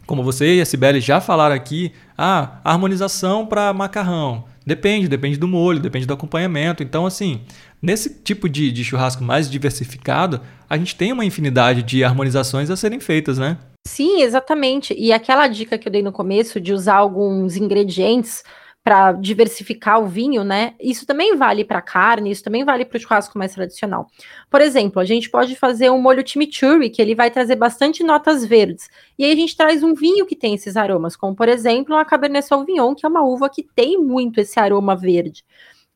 Como 0.07 0.23
você 0.23 0.57
e 0.57 0.61
a 0.61 0.67
Sibeli 0.67 1.01
já 1.01 1.19
falaram 1.19 1.55
aqui, 1.55 1.91
ah, 2.19 2.61
harmonização 2.63 3.47
para 3.47 3.73
macarrão. 3.73 4.45
Depende, 4.67 5.09
depende 5.09 5.39
do 5.39 5.49
molho, 5.49 5.81
depende 5.81 6.05
do 6.05 6.13
acompanhamento. 6.13 6.83
Então, 6.83 7.07
assim, 7.07 7.41
nesse 7.81 8.11
tipo 8.23 8.51
de, 8.51 8.71
de 8.71 8.85
churrasco 8.85 9.25
mais 9.25 9.51
diversificado, 9.51 10.43
a 10.69 10.77
gente 10.77 10.95
tem 10.95 11.11
uma 11.11 11.25
infinidade 11.25 11.83
de 11.83 12.05
harmonizações 12.05 12.69
a 12.69 12.77
serem 12.77 13.01
feitas, 13.01 13.39
né? 13.39 13.57
Sim, 13.89 14.21
exatamente. 14.23 14.95
E 14.99 15.13
aquela 15.13 15.47
dica 15.49 15.79
que 15.79 15.89
eu 15.89 15.93
dei 15.93 16.03
no 16.03 16.13
começo 16.13 16.61
de 16.61 16.73
usar 16.75 16.97
alguns 16.97 17.57
ingredientes 17.57 18.43
para 18.85 19.13
diversificar 19.13 20.01
o 20.01 20.07
vinho, 20.07 20.45
né? 20.45 20.75
Isso 20.81 21.07
também 21.07 21.37
vale 21.37 21.65
para 21.65 21.81
carne, 21.83 22.31
isso 22.31 22.43
também 22.45 22.65
vale 22.65 22.85
para 22.85 22.97
o 22.97 23.01
churrasco 23.01 23.39
mais 23.39 23.53
tradicional. 23.55 24.07
Por 24.51 24.61
exemplo, 24.61 25.01
a 25.01 25.05
gente 25.05 25.31
pode 25.31 25.57
fazer 25.57 25.91
um 25.91 26.01
molho 26.01 26.27
chimichurri, 26.27 26.91
que 26.91 27.01
ele 27.01 27.15
vai 27.15 27.31
trazer 27.31 27.57
bastante 27.57 28.03
notas 28.05 28.45
verdes. 28.45 28.89
E 29.19 29.25
aí 29.25 29.33
a 29.33 29.37
gente 29.37 29.57
traz 29.57 29.83
um 29.83 29.95
vinho 29.95 30.27
que 30.27 30.37
tem 30.37 30.55
esses 30.55 30.77
aromas, 30.77 31.17
como 31.17 31.35
por 31.35 31.49
exemplo, 31.49 31.95
a 31.97 32.05
Cabernet 32.05 32.47
Sauvignon, 32.47 32.95
que 32.95 33.05
é 33.07 33.09
uma 33.09 33.23
uva 33.25 33.49
que 33.51 33.63
tem 33.63 33.99
muito 33.99 34.39
esse 34.41 34.59
aroma 34.61 34.95
verde. 34.97 35.45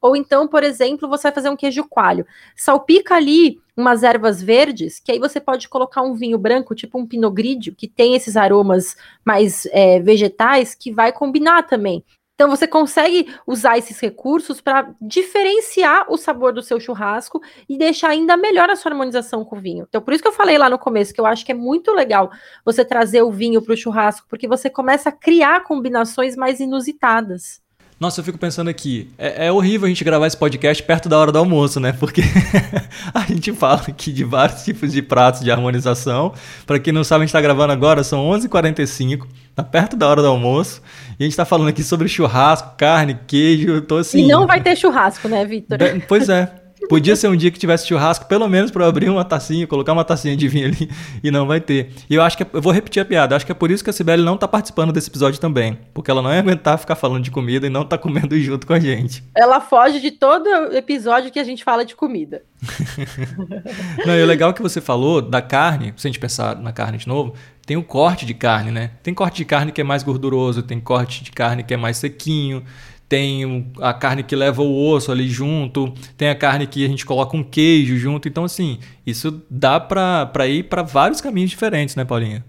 Ou 0.02 0.16
então, 0.16 0.48
por 0.48 0.64
exemplo, 0.64 1.08
você 1.08 1.22
vai 1.22 1.32
fazer 1.32 1.48
um 1.48 1.56
queijo 1.56 1.84
coalho. 1.84 2.26
Salpica 2.56 3.14
ali 3.14 3.62
umas 3.76 4.02
ervas 4.02 4.42
verdes, 4.42 4.98
que 4.98 5.12
aí 5.12 5.18
você 5.18 5.40
pode 5.40 5.68
colocar 5.68 6.02
um 6.02 6.14
vinho 6.14 6.36
branco, 6.36 6.74
tipo 6.74 6.98
um 6.98 7.06
pinot 7.06 7.32
grigio, 7.32 7.74
que 7.74 7.86
tem 7.86 8.14
esses 8.14 8.36
aromas 8.36 8.96
mais 9.24 9.64
é, 9.66 10.00
vegetais, 10.00 10.74
que 10.74 10.92
vai 10.92 11.12
combinar 11.12 11.62
também. 11.62 12.04
Então 12.34 12.50
você 12.50 12.66
consegue 12.66 13.32
usar 13.46 13.78
esses 13.78 14.00
recursos 14.00 14.60
para 14.60 14.92
diferenciar 15.00 16.06
o 16.10 16.16
sabor 16.16 16.52
do 16.52 16.62
seu 16.62 16.80
churrasco 16.80 17.40
e 17.68 17.78
deixar 17.78 18.08
ainda 18.08 18.36
melhor 18.36 18.68
a 18.68 18.74
sua 18.74 18.90
harmonização 18.90 19.44
com 19.44 19.56
o 19.56 19.60
vinho. 19.60 19.86
Então 19.88 20.02
por 20.02 20.12
isso 20.12 20.22
que 20.22 20.28
eu 20.28 20.32
falei 20.32 20.58
lá 20.58 20.68
no 20.68 20.78
começo 20.78 21.14
que 21.14 21.20
eu 21.20 21.26
acho 21.26 21.46
que 21.46 21.52
é 21.52 21.54
muito 21.54 21.92
legal 21.92 22.32
você 22.64 22.84
trazer 22.84 23.22
o 23.22 23.30
vinho 23.30 23.62
para 23.62 23.74
o 23.74 23.76
churrasco, 23.76 24.26
porque 24.28 24.48
você 24.48 24.68
começa 24.68 25.10
a 25.10 25.12
criar 25.12 25.62
combinações 25.62 26.34
mais 26.34 26.58
inusitadas. 26.58 27.62
Nossa, 28.02 28.18
eu 28.18 28.24
fico 28.24 28.36
pensando 28.36 28.66
aqui, 28.66 29.08
é, 29.16 29.46
é, 29.46 29.52
horrível 29.52 29.86
a 29.86 29.88
gente 29.88 30.02
gravar 30.02 30.26
esse 30.26 30.36
podcast 30.36 30.82
perto 30.82 31.08
da 31.08 31.16
hora 31.16 31.30
do 31.30 31.38
almoço, 31.38 31.78
né? 31.78 31.92
Porque 31.92 32.20
a 33.14 33.20
gente 33.20 33.52
fala 33.52 33.80
aqui 33.86 34.10
de 34.10 34.24
vários 34.24 34.64
tipos 34.64 34.90
de 34.90 35.00
pratos 35.00 35.40
de 35.40 35.52
harmonização. 35.52 36.34
Para 36.66 36.80
quem 36.80 36.92
não 36.92 37.04
sabe, 37.04 37.20
a 37.20 37.22
gente 37.22 37.28
está 37.28 37.40
gravando 37.40 37.72
agora, 37.72 38.02
são 38.02 38.28
11h45, 38.30 39.24
tá 39.54 39.62
perto 39.62 39.96
da 39.96 40.08
hora 40.08 40.20
do 40.20 40.26
almoço. 40.26 40.82
E 41.10 41.22
a 41.22 41.26
gente 41.26 41.30
está 41.30 41.44
falando 41.44 41.68
aqui 41.68 41.84
sobre 41.84 42.08
churrasco, 42.08 42.74
carne, 42.76 43.16
queijo, 43.24 43.80
tô 43.82 43.98
assim... 43.98 44.24
E 44.24 44.26
não 44.26 44.48
vai 44.48 44.60
ter 44.60 44.74
churrasco, 44.74 45.28
né, 45.28 45.44
Vitor? 45.44 45.78
Pois 46.08 46.28
é. 46.28 46.52
Podia 46.88 47.16
ser 47.16 47.28
um 47.28 47.36
dia 47.36 47.50
que 47.50 47.58
tivesse 47.58 47.86
churrasco, 47.86 48.26
pelo 48.26 48.48
menos 48.48 48.70
para 48.70 48.86
abrir 48.86 49.08
uma 49.08 49.24
tacinha, 49.24 49.66
colocar 49.66 49.92
uma 49.92 50.04
tacinha 50.04 50.36
de 50.36 50.48
vinho 50.48 50.66
ali 50.66 50.90
e 51.22 51.30
não 51.30 51.46
vai 51.46 51.60
ter. 51.60 51.90
E 52.08 52.14
eu 52.14 52.22
acho 52.22 52.36
que 52.36 52.42
é, 52.42 52.46
eu 52.52 52.60
vou 52.60 52.72
repetir 52.72 53.02
a 53.02 53.04
piada, 53.04 53.36
acho 53.36 53.46
que 53.46 53.52
é 53.52 53.54
por 53.54 53.70
isso 53.70 53.82
que 53.82 53.90
a 53.90 53.92
Sibeli 53.92 54.22
não 54.22 54.36
tá 54.36 54.48
participando 54.48 54.92
desse 54.92 55.08
episódio 55.08 55.40
também, 55.40 55.78
porque 55.94 56.10
ela 56.10 56.22
não 56.22 56.32
ia 56.32 56.38
aguentar 56.38 56.78
ficar 56.78 56.94
falando 56.94 57.22
de 57.22 57.30
comida 57.30 57.66
e 57.66 57.70
não 57.70 57.84
tá 57.84 57.96
comendo 57.96 58.38
junto 58.40 58.66
com 58.66 58.72
a 58.72 58.80
gente. 58.80 59.22
Ela 59.36 59.60
foge 59.60 60.00
de 60.00 60.10
todo 60.10 60.48
episódio 60.74 61.30
que 61.30 61.38
a 61.38 61.44
gente 61.44 61.64
fala 61.64 61.84
de 61.84 61.94
comida. 61.94 62.42
não, 64.06 64.16
e 64.16 64.22
o 64.22 64.26
legal 64.26 64.52
que 64.52 64.62
você 64.62 64.80
falou 64.80 65.20
da 65.20 65.42
carne, 65.42 65.92
se 65.96 66.06
a 66.06 66.10
gente 66.10 66.20
pensar 66.20 66.56
na 66.56 66.72
carne 66.72 66.98
de 66.98 67.08
novo, 67.08 67.34
tem 67.66 67.76
o 67.76 67.82
corte 67.82 68.26
de 68.26 68.34
carne, 68.34 68.70
né? 68.70 68.90
Tem 69.02 69.14
corte 69.14 69.36
de 69.36 69.44
carne 69.44 69.72
que 69.72 69.80
é 69.80 69.84
mais 69.84 70.02
gorduroso, 70.02 70.62
tem 70.62 70.80
corte 70.80 71.22
de 71.22 71.30
carne 71.30 71.62
que 71.62 71.72
é 71.72 71.76
mais 71.76 71.96
sequinho, 71.96 72.64
tem 73.12 73.70
a 73.78 73.92
carne 73.92 74.22
que 74.22 74.34
leva 74.34 74.62
o 74.62 74.88
osso 74.88 75.12
ali 75.12 75.28
junto, 75.28 75.92
tem 76.16 76.30
a 76.30 76.34
carne 76.34 76.66
que 76.66 76.82
a 76.82 76.88
gente 76.88 77.04
coloca 77.04 77.36
um 77.36 77.44
queijo 77.44 77.94
junto. 77.98 78.26
Então, 78.26 78.42
assim, 78.42 78.78
isso 79.06 79.42
dá 79.50 79.78
para 79.78 80.48
ir 80.48 80.62
para 80.62 80.82
vários 80.82 81.20
caminhos 81.20 81.50
diferentes, 81.50 81.94
né, 81.94 82.06
Paulinha? 82.06 82.42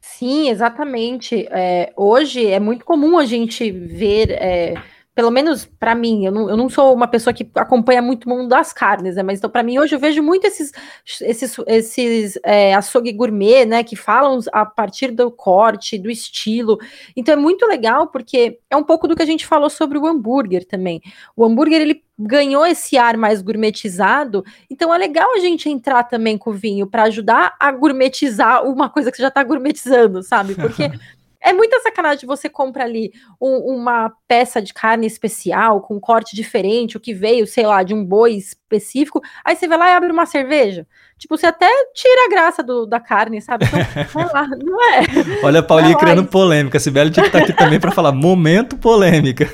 Sim, 0.00 0.48
exatamente. 0.48 1.46
É, 1.52 1.92
hoje 1.96 2.44
é 2.44 2.58
muito 2.58 2.84
comum 2.84 3.16
a 3.16 3.24
gente 3.24 3.70
ver. 3.70 4.32
É 4.32 4.74
pelo 5.18 5.32
menos 5.32 5.66
para 5.66 5.96
mim, 5.96 6.26
eu 6.26 6.30
não, 6.30 6.48
eu 6.48 6.56
não 6.56 6.68
sou 6.68 6.94
uma 6.94 7.08
pessoa 7.08 7.34
que 7.34 7.50
acompanha 7.56 8.00
muito 8.00 8.26
o 8.26 8.28
mundo 8.28 8.46
das 8.46 8.72
carnes, 8.72 9.16
né? 9.16 9.22
Mas 9.24 9.40
então, 9.40 9.50
para 9.50 9.64
mim, 9.64 9.76
hoje 9.76 9.92
eu 9.92 9.98
vejo 9.98 10.22
muito 10.22 10.46
esses, 10.46 10.70
esses, 11.20 11.56
esses 11.66 12.38
é, 12.44 12.72
açougue 12.72 13.10
gourmet, 13.10 13.66
né? 13.66 13.82
Que 13.82 13.96
falam 13.96 14.38
a 14.52 14.64
partir 14.64 15.10
do 15.10 15.28
corte, 15.28 15.98
do 15.98 16.08
estilo. 16.08 16.78
Então 17.16 17.34
é 17.34 17.36
muito 17.36 17.66
legal, 17.66 18.06
porque 18.06 18.60
é 18.70 18.76
um 18.76 18.84
pouco 18.84 19.08
do 19.08 19.16
que 19.16 19.22
a 19.22 19.26
gente 19.26 19.44
falou 19.44 19.68
sobre 19.68 19.98
o 19.98 20.06
hambúrguer 20.06 20.64
também. 20.64 21.02
O 21.34 21.44
hambúrguer, 21.44 21.80
ele 21.80 22.00
ganhou 22.16 22.64
esse 22.64 22.96
ar 22.96 23.16
mais 23.16 23.42
gourmetizado, 23.42 24.44
então 24.70 24.94
é 24.94 24.98
legal 24.98 25.34
a 25.34 25.40
gente 25.40 25.68
entrar 25.68 26.04
também 26.04 26.38
com 26.38 26.50
o 26.50 26.52
vinho 26.52 26.86
para 26.86 27.04
ajudar 27.04 27.56
a 27.58 27.72
gourmetizar 27.72 28.64
uma 28.64 28.88
coisa 28.88 29.10
que 29.10 29.18
já 29.18 29.28
está 29.28 29.42
gourmetizando, 29.42 30.22
sabe? 30.22 30.54
Porque 30.54 30.90
É 31.40 31.52
muita 31.52 31.80
sacanagem 31.80 32.26
você 32.26 32.48
compra 32.48 32.84
ali 32.84 33.12
um, 33.40 33.74
uma 33.74 34.12
peça 34.26 34.60
de 34.60 34.74
carne 34.74 35.06
especial, 35.06 35.80
com 35.80 35.94
um 35.94 36.00
corte 36.00 36.34
diferente, 36.34 36.96
o 36.96 37.00
que 37.00 37.14
veio, 37.14 37.46
sei 37.46 37.66
lá, 37.66 37.82
de 37.82 37.94
um 37.94 38.04
boi 38.04 38.34
específico, 38.34 39.22
aí 39.44 39.54
você 39.54 39.68
vai 39.68 39.78
lá 39.78 39.88
e 39.88 39.92
abre 39.92 40.10
uma 40.10 40.26
cerveja. 40.26 40.86
Tipo, 41.16 41.36
você 41.36 41.46
até 41.46 41.68
tira 41.94 42.26
a 42.26 42.28
graça 42.28 42.62
do, 42.62 42.86
da 42.86 43.00
carne, 43.00 43.40
sabe? 43.40 43.66
Então, 43.66 44.06
vai 44.14 44.32
lá, 44.32 44.48
não 44.48 44.82
é. 44.82 45.02
Olha 45.42 45.60
a 45.60 45.62
Paulinha 45.62 45.96
criando 45.96 46.24
polêmica. 46.24 46.76
A 46.76 46.80
Sibeli 46.80 47.10
tinha 47.10 47.24
que 47.24 47.28
estar 47.28 47.40
aqui 47.40 47.52
também 47.52 47.80
para 47.80 47.90
falar 47.90 48.12
momento 48.12 48.76
polêmica. 48.76 49.46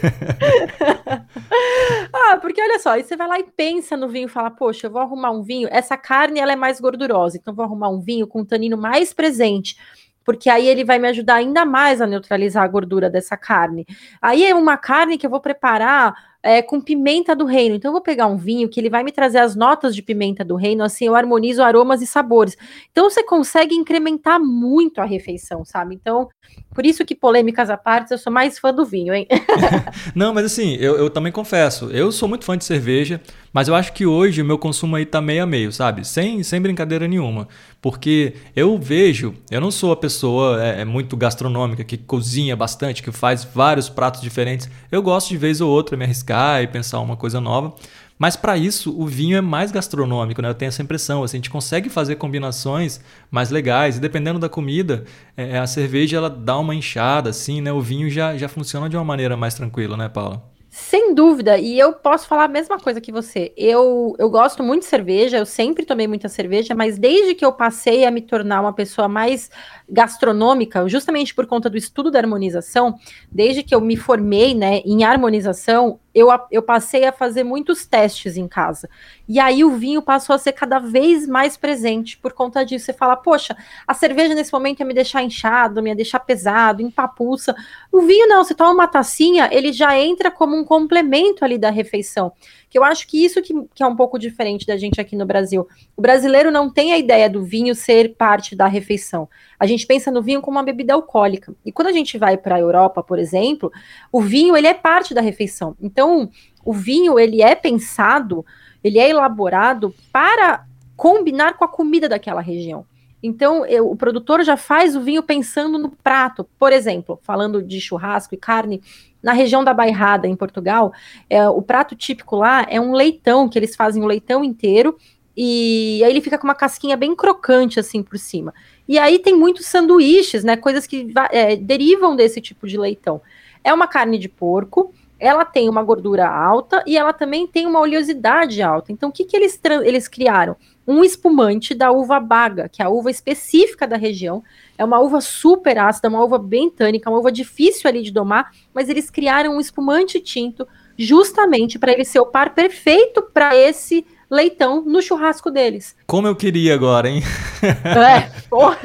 ah, 2.12 2.36
porque 2.36 2.60
olha 2.60 2.78
só, 2.78 2.90
aí 2.90 3.02
você 3.02 3.16
vai 3.16 3.26
lá 3.26 3.38
e 3.38 3.44
pensa 3.44 3.96
no 3.96 4.08
vinho 4.08 4.26
e 4.26 4.30
fala, 4.30 4.50
poxa, 4.50 4.88
eu 4.88 4.90
vou 4.90 5.00
arrumar 5.00 5.30
um 5.30 5.42
vinho, 5.42 5.66
essa 5.70 5.96
carne 5.96 6.38
ela 6.38 6.52
é 6.52 6.56
mais 6.56 6.80
gordurosa, 6.80 7.38
então 7.38 7.54
vou 7.54 7.64
arrumar 7.64 7.88
um 7.88 8.00
vinho 8.00 8.26
com 8.26 8.40
um 8.40 8.44
tanino 8.44 8.76
mais 8.76 9.14
presente 9.14 9.76
porque 10.24 10.48
aí 10.48 10.66
ele 10.66 10.84
vai 10.84 10.98
me 10.98 11.08
ajudar 11.08 11.36
ainda 11.36 11.64
mais 11.64 12.00
a 12.00 12.06
neutralizar 12.06 12.64
a 12.64 12.68
gordura 12.68 13.10
dessa 13.10 13.36
carne. 13.36 13.86
Aí 14.20 14.44
é 14.44 14.54
uma 14.54 14.76
carne 14.76 15.18
que 15.18 15.26
eu 15.26 15.30
vou 15.30 15.40
preparar 15.40 16.33
é, 16.44 16.60
com 16.60 16.78
pimenta 16.78 17.34
do 17.34 17.46
reino. 17.46 17.74
Então 17.74 17.88
eu 17.88 17.94
vou 17.94 18.02
pegar 18.02 18.26
um 18.26 18.36
vinho 18.36 18.68
que 18.68 18.78
ele 18.78 18.90
vai 18.90 19.02
me 19.02 19.10
trazer 19.10 19.38
as 19.38 19.56
notas 19.56 19.94
de 19.94 20.02
pimenta 20.02 20.44
do 20.44 20.56
reino, 20.56 20.84
assim 20.84 21.06
eu 21.06 21.16
harmonizo 21.16 21.62
aromas 21.62 22.02
e 22.02 22.06
sabores. 22.06 22.54
Então 22.92 23.08
você 23.08 23.24
consegue 23.24 23.74
incrementar 23.74 24.38
muito 24.38 25.00
a 25.00 25.06
refeição, 25.06 25.64
sabe? 25.64 25.94
Então, 25.94 26.28
por 26.74 26.84
isso 26.84 27.02
que 27.04 27.14
polêmicas 27.14 27.70
à 27.70 27.78
parte, 27.78 28.12
eu 28.12 28.18
sou 28.18 28.30
mais 28.30 28.58
fã 28.58 28.74
do 28.74 28.84
vinho, 28.84 29.14
hein? 29.14 29.26
Não, 30.14 30.34
mas 30.34 30.44
assim, 30.44 30.74
eu, 30.74 30.96
eu 30.96 31.08
também 31.08 31.32
confesso, 31.32 31.86
eu 31.90 32.12
sou 32.12 32.28
muito 32.28 32.44
fã 32.44 32.58
de 32.58 32.64
cerveja, 32.64 33.22
mas 33.50 33.66
eu 33.68 33.74
acho 33.74 33.94
que 33.94 34.04
hoje 34.04 34.42
o 34.42 34.44
meu 34.44 34.58
consumo 34.58 34.96
aí 34.96 35.06
tá 35.06 35.22
meio 35.22 35.44
a 35.44 35.46
meio, 35.46 35.72
sabe? 35.72 36.06
Sem, 36.06 36.42
sem 36.42 36.60
brincadeira 36.60 37.08
nenhuma. 37.08 37.48
Porque 37.80 38.34
eu 38.54 38.76
vejo, 38.78 39.34
eu 39.50 39.60
não 39.60 39.70
sou 39.70 39.92
a 39.92 39.96
pessoa 39.96 40.62
é, 40.62 40.82
é 40.82 40.84
muito 40.84 41.16
gastronômica, 41.16 41.84
que 41.84 41.96
cozinha 41.96 42.54
bastante, 42.54 43.02
que 43.02 43.12
faz 43.12 43.44
vários 43.44 43.88
pratos 43.88 44.20
diferentes. 44.20 44.68
Eu 44.90 45.02
gosto 45.02 45.28
de 45.28 45.36
vez 45.36 45.60
ou 45.60 45.70
outra 45.70 45.96
me 45.96 46.04
arriscar 46.04 46.33
e 46.62 46.66
pensar 46.66 47.00
uma 47.00 47.16
coisa 47.16 47.40
nova. 47.40 47.74
Mas 48.18 48.36
para 48.36 48.56
isso, 48.56 48.96
o 48.98 49.06
vinho 49.06 49.36
é 49.36 49.40
mais 49.40 49.72
gastronômico, 49.72 50.40
né? 50.40 50.48
Eu 50.48 50.54
tenho 50.54 50.68
essa 50.68 50.82
impressão. 50.82 51.24
Assim, 51.24 51.36
a 51.36 51.38
gente 51.38 51.50
consegue 51.50 51.88
fazer 51.88 52.16
combinações 52.16 53.00
mais 53.30 53.50
legais. 53.50 53.96
E 53.96 54.00
dependendo 54.00 54.38
da 54.38 54.48
comida, 54.48 55.04
é, 55.36 55.58
a 55.58 55.66
cerveja 55.66 56.16
ela 56.16 56.30
dá 56.30 56.56
uma 56.58 56.74
inchada, 56.74 57.30
assim, 57.30 57.60
né? 57.60 57.72
O 57.72 57.80
vinho 57.80 58.08
já, 58.08 58.36
já 58.36 58.48
funciona 58.48 58.88
de 58.88 58.96
uma 58.96 59.04
maneira 59.04 59.36
mais 59.36 59.54
tranquila, 59.54 59.96
né, 59.96 60.08
Paula? 60.08 60.54
Sem 60.76 61.14
dúvida, 61.14 61.56
e 61.56 61.78
eu 61.78 61.92
posso 61.92 62.26
falar 62.26 62.46
a 62.46 62.48
mesma 62.48 62.80
coisa 62.80 63.00
que 63.00 63.12
você. 63.12 63.52
Eu, 63.56 64.16
eu 64.18 64.28
gosto 64.28 64.60
muito 64.60 64.82
de 64.82 64.88
cerveja, 64.88 65.38
eu 65.38 65.46
sempre 65.46 65.86
tomei 65.86 66.08
muita 66.08 66.28
cerveja, 66.28 66.74
mas 66.74 66.98
desde 66.98 67.32
que 67.32 67.44
eu 67.44 67.52
passei 67.52 68.04
a 68.04 68.10
me 68.10 68.20
tornar 68.20 68.60
uma 68.60 68.72
pessoa 68.72 69.06
mais 69.06 69.48
gastronômica, 69.88 70.88
justamente 70.88 71.32
por 71.32 71.46
conta 71.46 71.70
do 71.70 71.76
estudo 71.76 72.10
da 72.10 72.18
harmonização, 72.18 72.98
desde 73.30 73.62
que 73.62 73.72
eu 73.72 73.80
me 73.80 73.96
formei 73.96 74.52
né, 74.52 74.80
em 74.84 75.04
harmonização, 75.04 76.00
eu, 76.14 76.28
eu 76.50 76.62
passei 76.62 77.04
a 77.04 77.12
fazer 77.12 77.42
muitos 77.42 77.84
testes 77.84 78.36
em 78.36 78.46
casa. 78.46 78.88
E 79.28 79.40
aí 79.40 79.64
o 79.64 79.72
vinho 79.72 80.00
passou 80.00 80.34
a 80.34 80.38
ser 80.38 80.52
cada 80.52 80.78
vez 80.78 81.26
mais 81.26 81.56
presente 81.56 82.16
por 82.18 82.32
conta 82.32 82.64
disso. 82.64 82.84
Você 82.84 82.92
fala, 82.92 83.16
poxa, 83.16 83.56
a 83.86 83.92
cerveja 83.92 84.34
nesse 84.34 84.52
momento 84.52 84.80
ia 84.80 84.86
me 84.86 84.94
deixar 84.94 85.22
inchado, 85.22 85.86
ia 85.86 85.94
deixar 85.94 86.20
pesado, 86.20 86.82
empapuça. 86.82 87.54
O 87.90 88.02
vinho 88.02 88.28
não, 88.28 88.44
você 88.44 88.54
toma 88.54 88.70
uma 88.70 88.86
tacinha, 88.86 89.48
ele 89.50 89.72
já 89.72 89.98
entra 89.98 90.30
como 90.30 90.56
um 90.56 90.64
complemento 90.64 91.44
ali 91.44 91.58
da 91.58 91.70
refeição. 91.70 92.32
Que 92.74 92.78
eu 92.78 92.82
acho 92.82 93.06
que 93.06 93.24
isso 93.24 93.40
que, 93.40 93.54
que 93.72 93.84
é 93.84 93.86
um 93.86 93.94
pouco 93.94 94.18
diferente 94.18 94.66
da 94.66 94.76
gente 94.76 95.00
aqui 95.00 95.14
no 95.14 95.24
Brasil. 95.24 95.64
O 95.96 96.02
brasileiro 96.02 96.50
não 96.50 96.68
tem 96.68 96.92
a 96.92 96.98
ideia 96.98 97.30
do 97.30 97.40
vinho 97.40 97.72
ser 97.72 98.16
parte 98.16 98.56
da 98.56 98.66
refeição. 98.66 99.28
A 99.60 99.64
gente 99.64 99.86
pensa 99.86 100.10
no 100.10 100.20
vinho 100.20 100.42
como 100.42 100.56
uma 100.56 100.64
bebida 100.64 100.92
alcoólica. 100.92 101.54
E 101.64 101.70
quando 101.70 101.86
a 101.86 101.92
gente 101.92 102.18
vai 102.18 102.36
para 102.36 102.56
a 102.56 102.58
Europa, 102.58 103.00
por 103.00 103.16
exemplo, 103.16 103.70
o 104.10 104.20
vinho 104.20 104.56
ele 104.56 104.66
é 104.66 104.74
parte 104.74 105.14
da 105.14 105.20
refeição. 105.20 105.76
Então, 105.80 106.28
o 106.64 106.72
vinho 106.72 107.16
ele 107.16 107.42
é 107.42 107.54
pensado, 107.54 108.44
ele 108.82 108.98
é 108.98 109.08
elaborado 109.08 109.94
para 110.12 110.66
combinar 110.96 111.56
com 111.56 111.64
a 111.64 111.68
comida 111.68 112.08
daquela 112.08 112.40
região. 112.40 112.84
Então, 113.26 113.64
eu, 113.64 113.90
o 113.90 113.96
produtor 113.96 114.44
já 114.44 114.54
faz 114.54 114.94
o 114.94 115.00
vinho 115.00 115.22
pensando 115.22 115.78
no 115.78 115.88
prato. 115.88 116.46
Por 116.58 116.74
exemplo, 116.74 117.18
falando 117.22 117.62
de 117.62 117.80
churrasco 117.80 118.34
e 118.34 118.36
carne, 118.36 118.82
na 119.22 119.32
região 119.32 119.64
da 119.64 119.72
Bairrada, 119.72 120.28
em 120.28 120.36
Portugal, 120.36 120.92
é, 121.30 121.48
o 121.48 121.62
prato 121.62 121.96
típico 121.96 122.36
lá 122.36 122.66
é 122.68 122.78
um 122.78 122.92
leitão, 122.92 123.48
que 123.48 123.58
eles 123.58 123.74
fazem 123.74 124.02
o 124.02 124.06
leitão 124.06 124.44
inteiro, 124.44 124.98
e 125.34 126.02
aí 126.04 126.10
ele 126.10 126.20
fica 126.20 126.36
com 126.36 126.46
uma 126.46 126.54
casquinha 126.54 126.98
bem 126.98 127.16
crocante, 127.16 127.80
assim, 127.80 128.02
por 128.02 128.18
cima. 128.18 128.52
E 128.86 128.98
aí 128.98 129.18
tem 129.18 129.34
muitos 129.34 129.64
sanduíches, 129.64 130.44
né? 130.44 130.54
Coisas 130.54 130.86
que 130.86 131.10
é, 131.30 131.56
derivam 131.56 132.14
desse 132.14 132.42
tipo 132.42 132.66
de 132.66 132.76
leitão. 132.76 133.22
É 133.64 133.72
uma 133.72 133.88
carne 133.88 134.18
de 134.18 134.28
porco, 134.28 134.92
ela 135.24 135.42
tem 135.42 135.70
uma 135.70 135.82
gordura 135.82 136.28
alta 136.28 136.84
e 136.86 136.98
ela 136.98 137.14
também 137.14 137.46
tem 137.46 137.66
uma 137.66 137.80
oleosidade 137.80 138.60
alta. 138.60 138.92
Então, 138.92 139.08
o 139.08 139.12
que, 139.12 139.24
que 139.24 139.34
eles, 139.34 139.58
eles 139.82 140.06
criaram? 140.06 140.54
Um 140.86 141.02
espumante 141.02 141.74
da 141.74 141.90
uva 141.90 142.20
baga, 142.20 142.68
que 142.68 142.82
é 142.82 142.84
a 142.84 142.90
uva 142.90 143.10
específica 143.10 143.86
da 143.86 143.96
região. 143.96 144.42
É 144.76 144.84
uma 144.84 145.00
uva 145.00 145.22
super 145.22 145.78
ácida, 145.78 146.10
uma 146.10 146.22
uva 146.22 146.38
bem 146.38 146.68
tânica, 146.68 147.08
uma 147.08 147.18
uva 147.18 147.32
difícil 147.32 147.88
ali 147.88 148.02
de 148.02 148.12
domar, 148.12 148.50
mas 148.74 148.90
eles 148.90 149.08
criaram 149.08 149.56
um 149.56 149.60
espumante 149.60 150.20
tinto 150.20 150.68
justamente 150.96 151.78
para 151.78 151.92
ele 151.92 152.04
ser 152.04 152.20
o 152.20 152.26
par 152.26 152.54
perfeito 152.54 153.22
para 153.32 153.56
esse 153.56 154.06
leitão 154.30 154.84
no 154.84 155.00
churrasco 155.00 155.50
deles. 155.50 155.96
Como 156.06 156.26
eu 156.26 156.36
queria 156.36 156.74
agora, 156.74 157.08
hein? 157.08 157.22
É, 157.62 158.30
porra. 158.50 158.78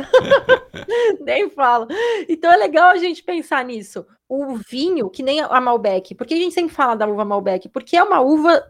Nem 1.19 1.49
falo. 1.49 1.85
Então 2.29 2.49
é 2.49 2.55
legal 2.55 2.91
a 2.91 2.97
gente 2.97 3.21
pensar 3.21 3.65
nisso. 3.65 4.05
O 4.29 4.55
vinho, 4.55 5.09
que 5.09 5.23
nem 5.23 5.41
a 5.41 5.59
Malbec, 5.59 6.13
por 6.13 6.25
que 6.25 6.35
a 6.35 6.37
gente 6.37 6.53
sempre 6.53 6.73
fala 6.73 6.95
da 6.95 7.07
uva 7.07 7.25
Malbec? 7.25 7.67
Porque 7.67 7.97
é 7.97 8.03
uma 8.03 8.21
uva 8.21 8.63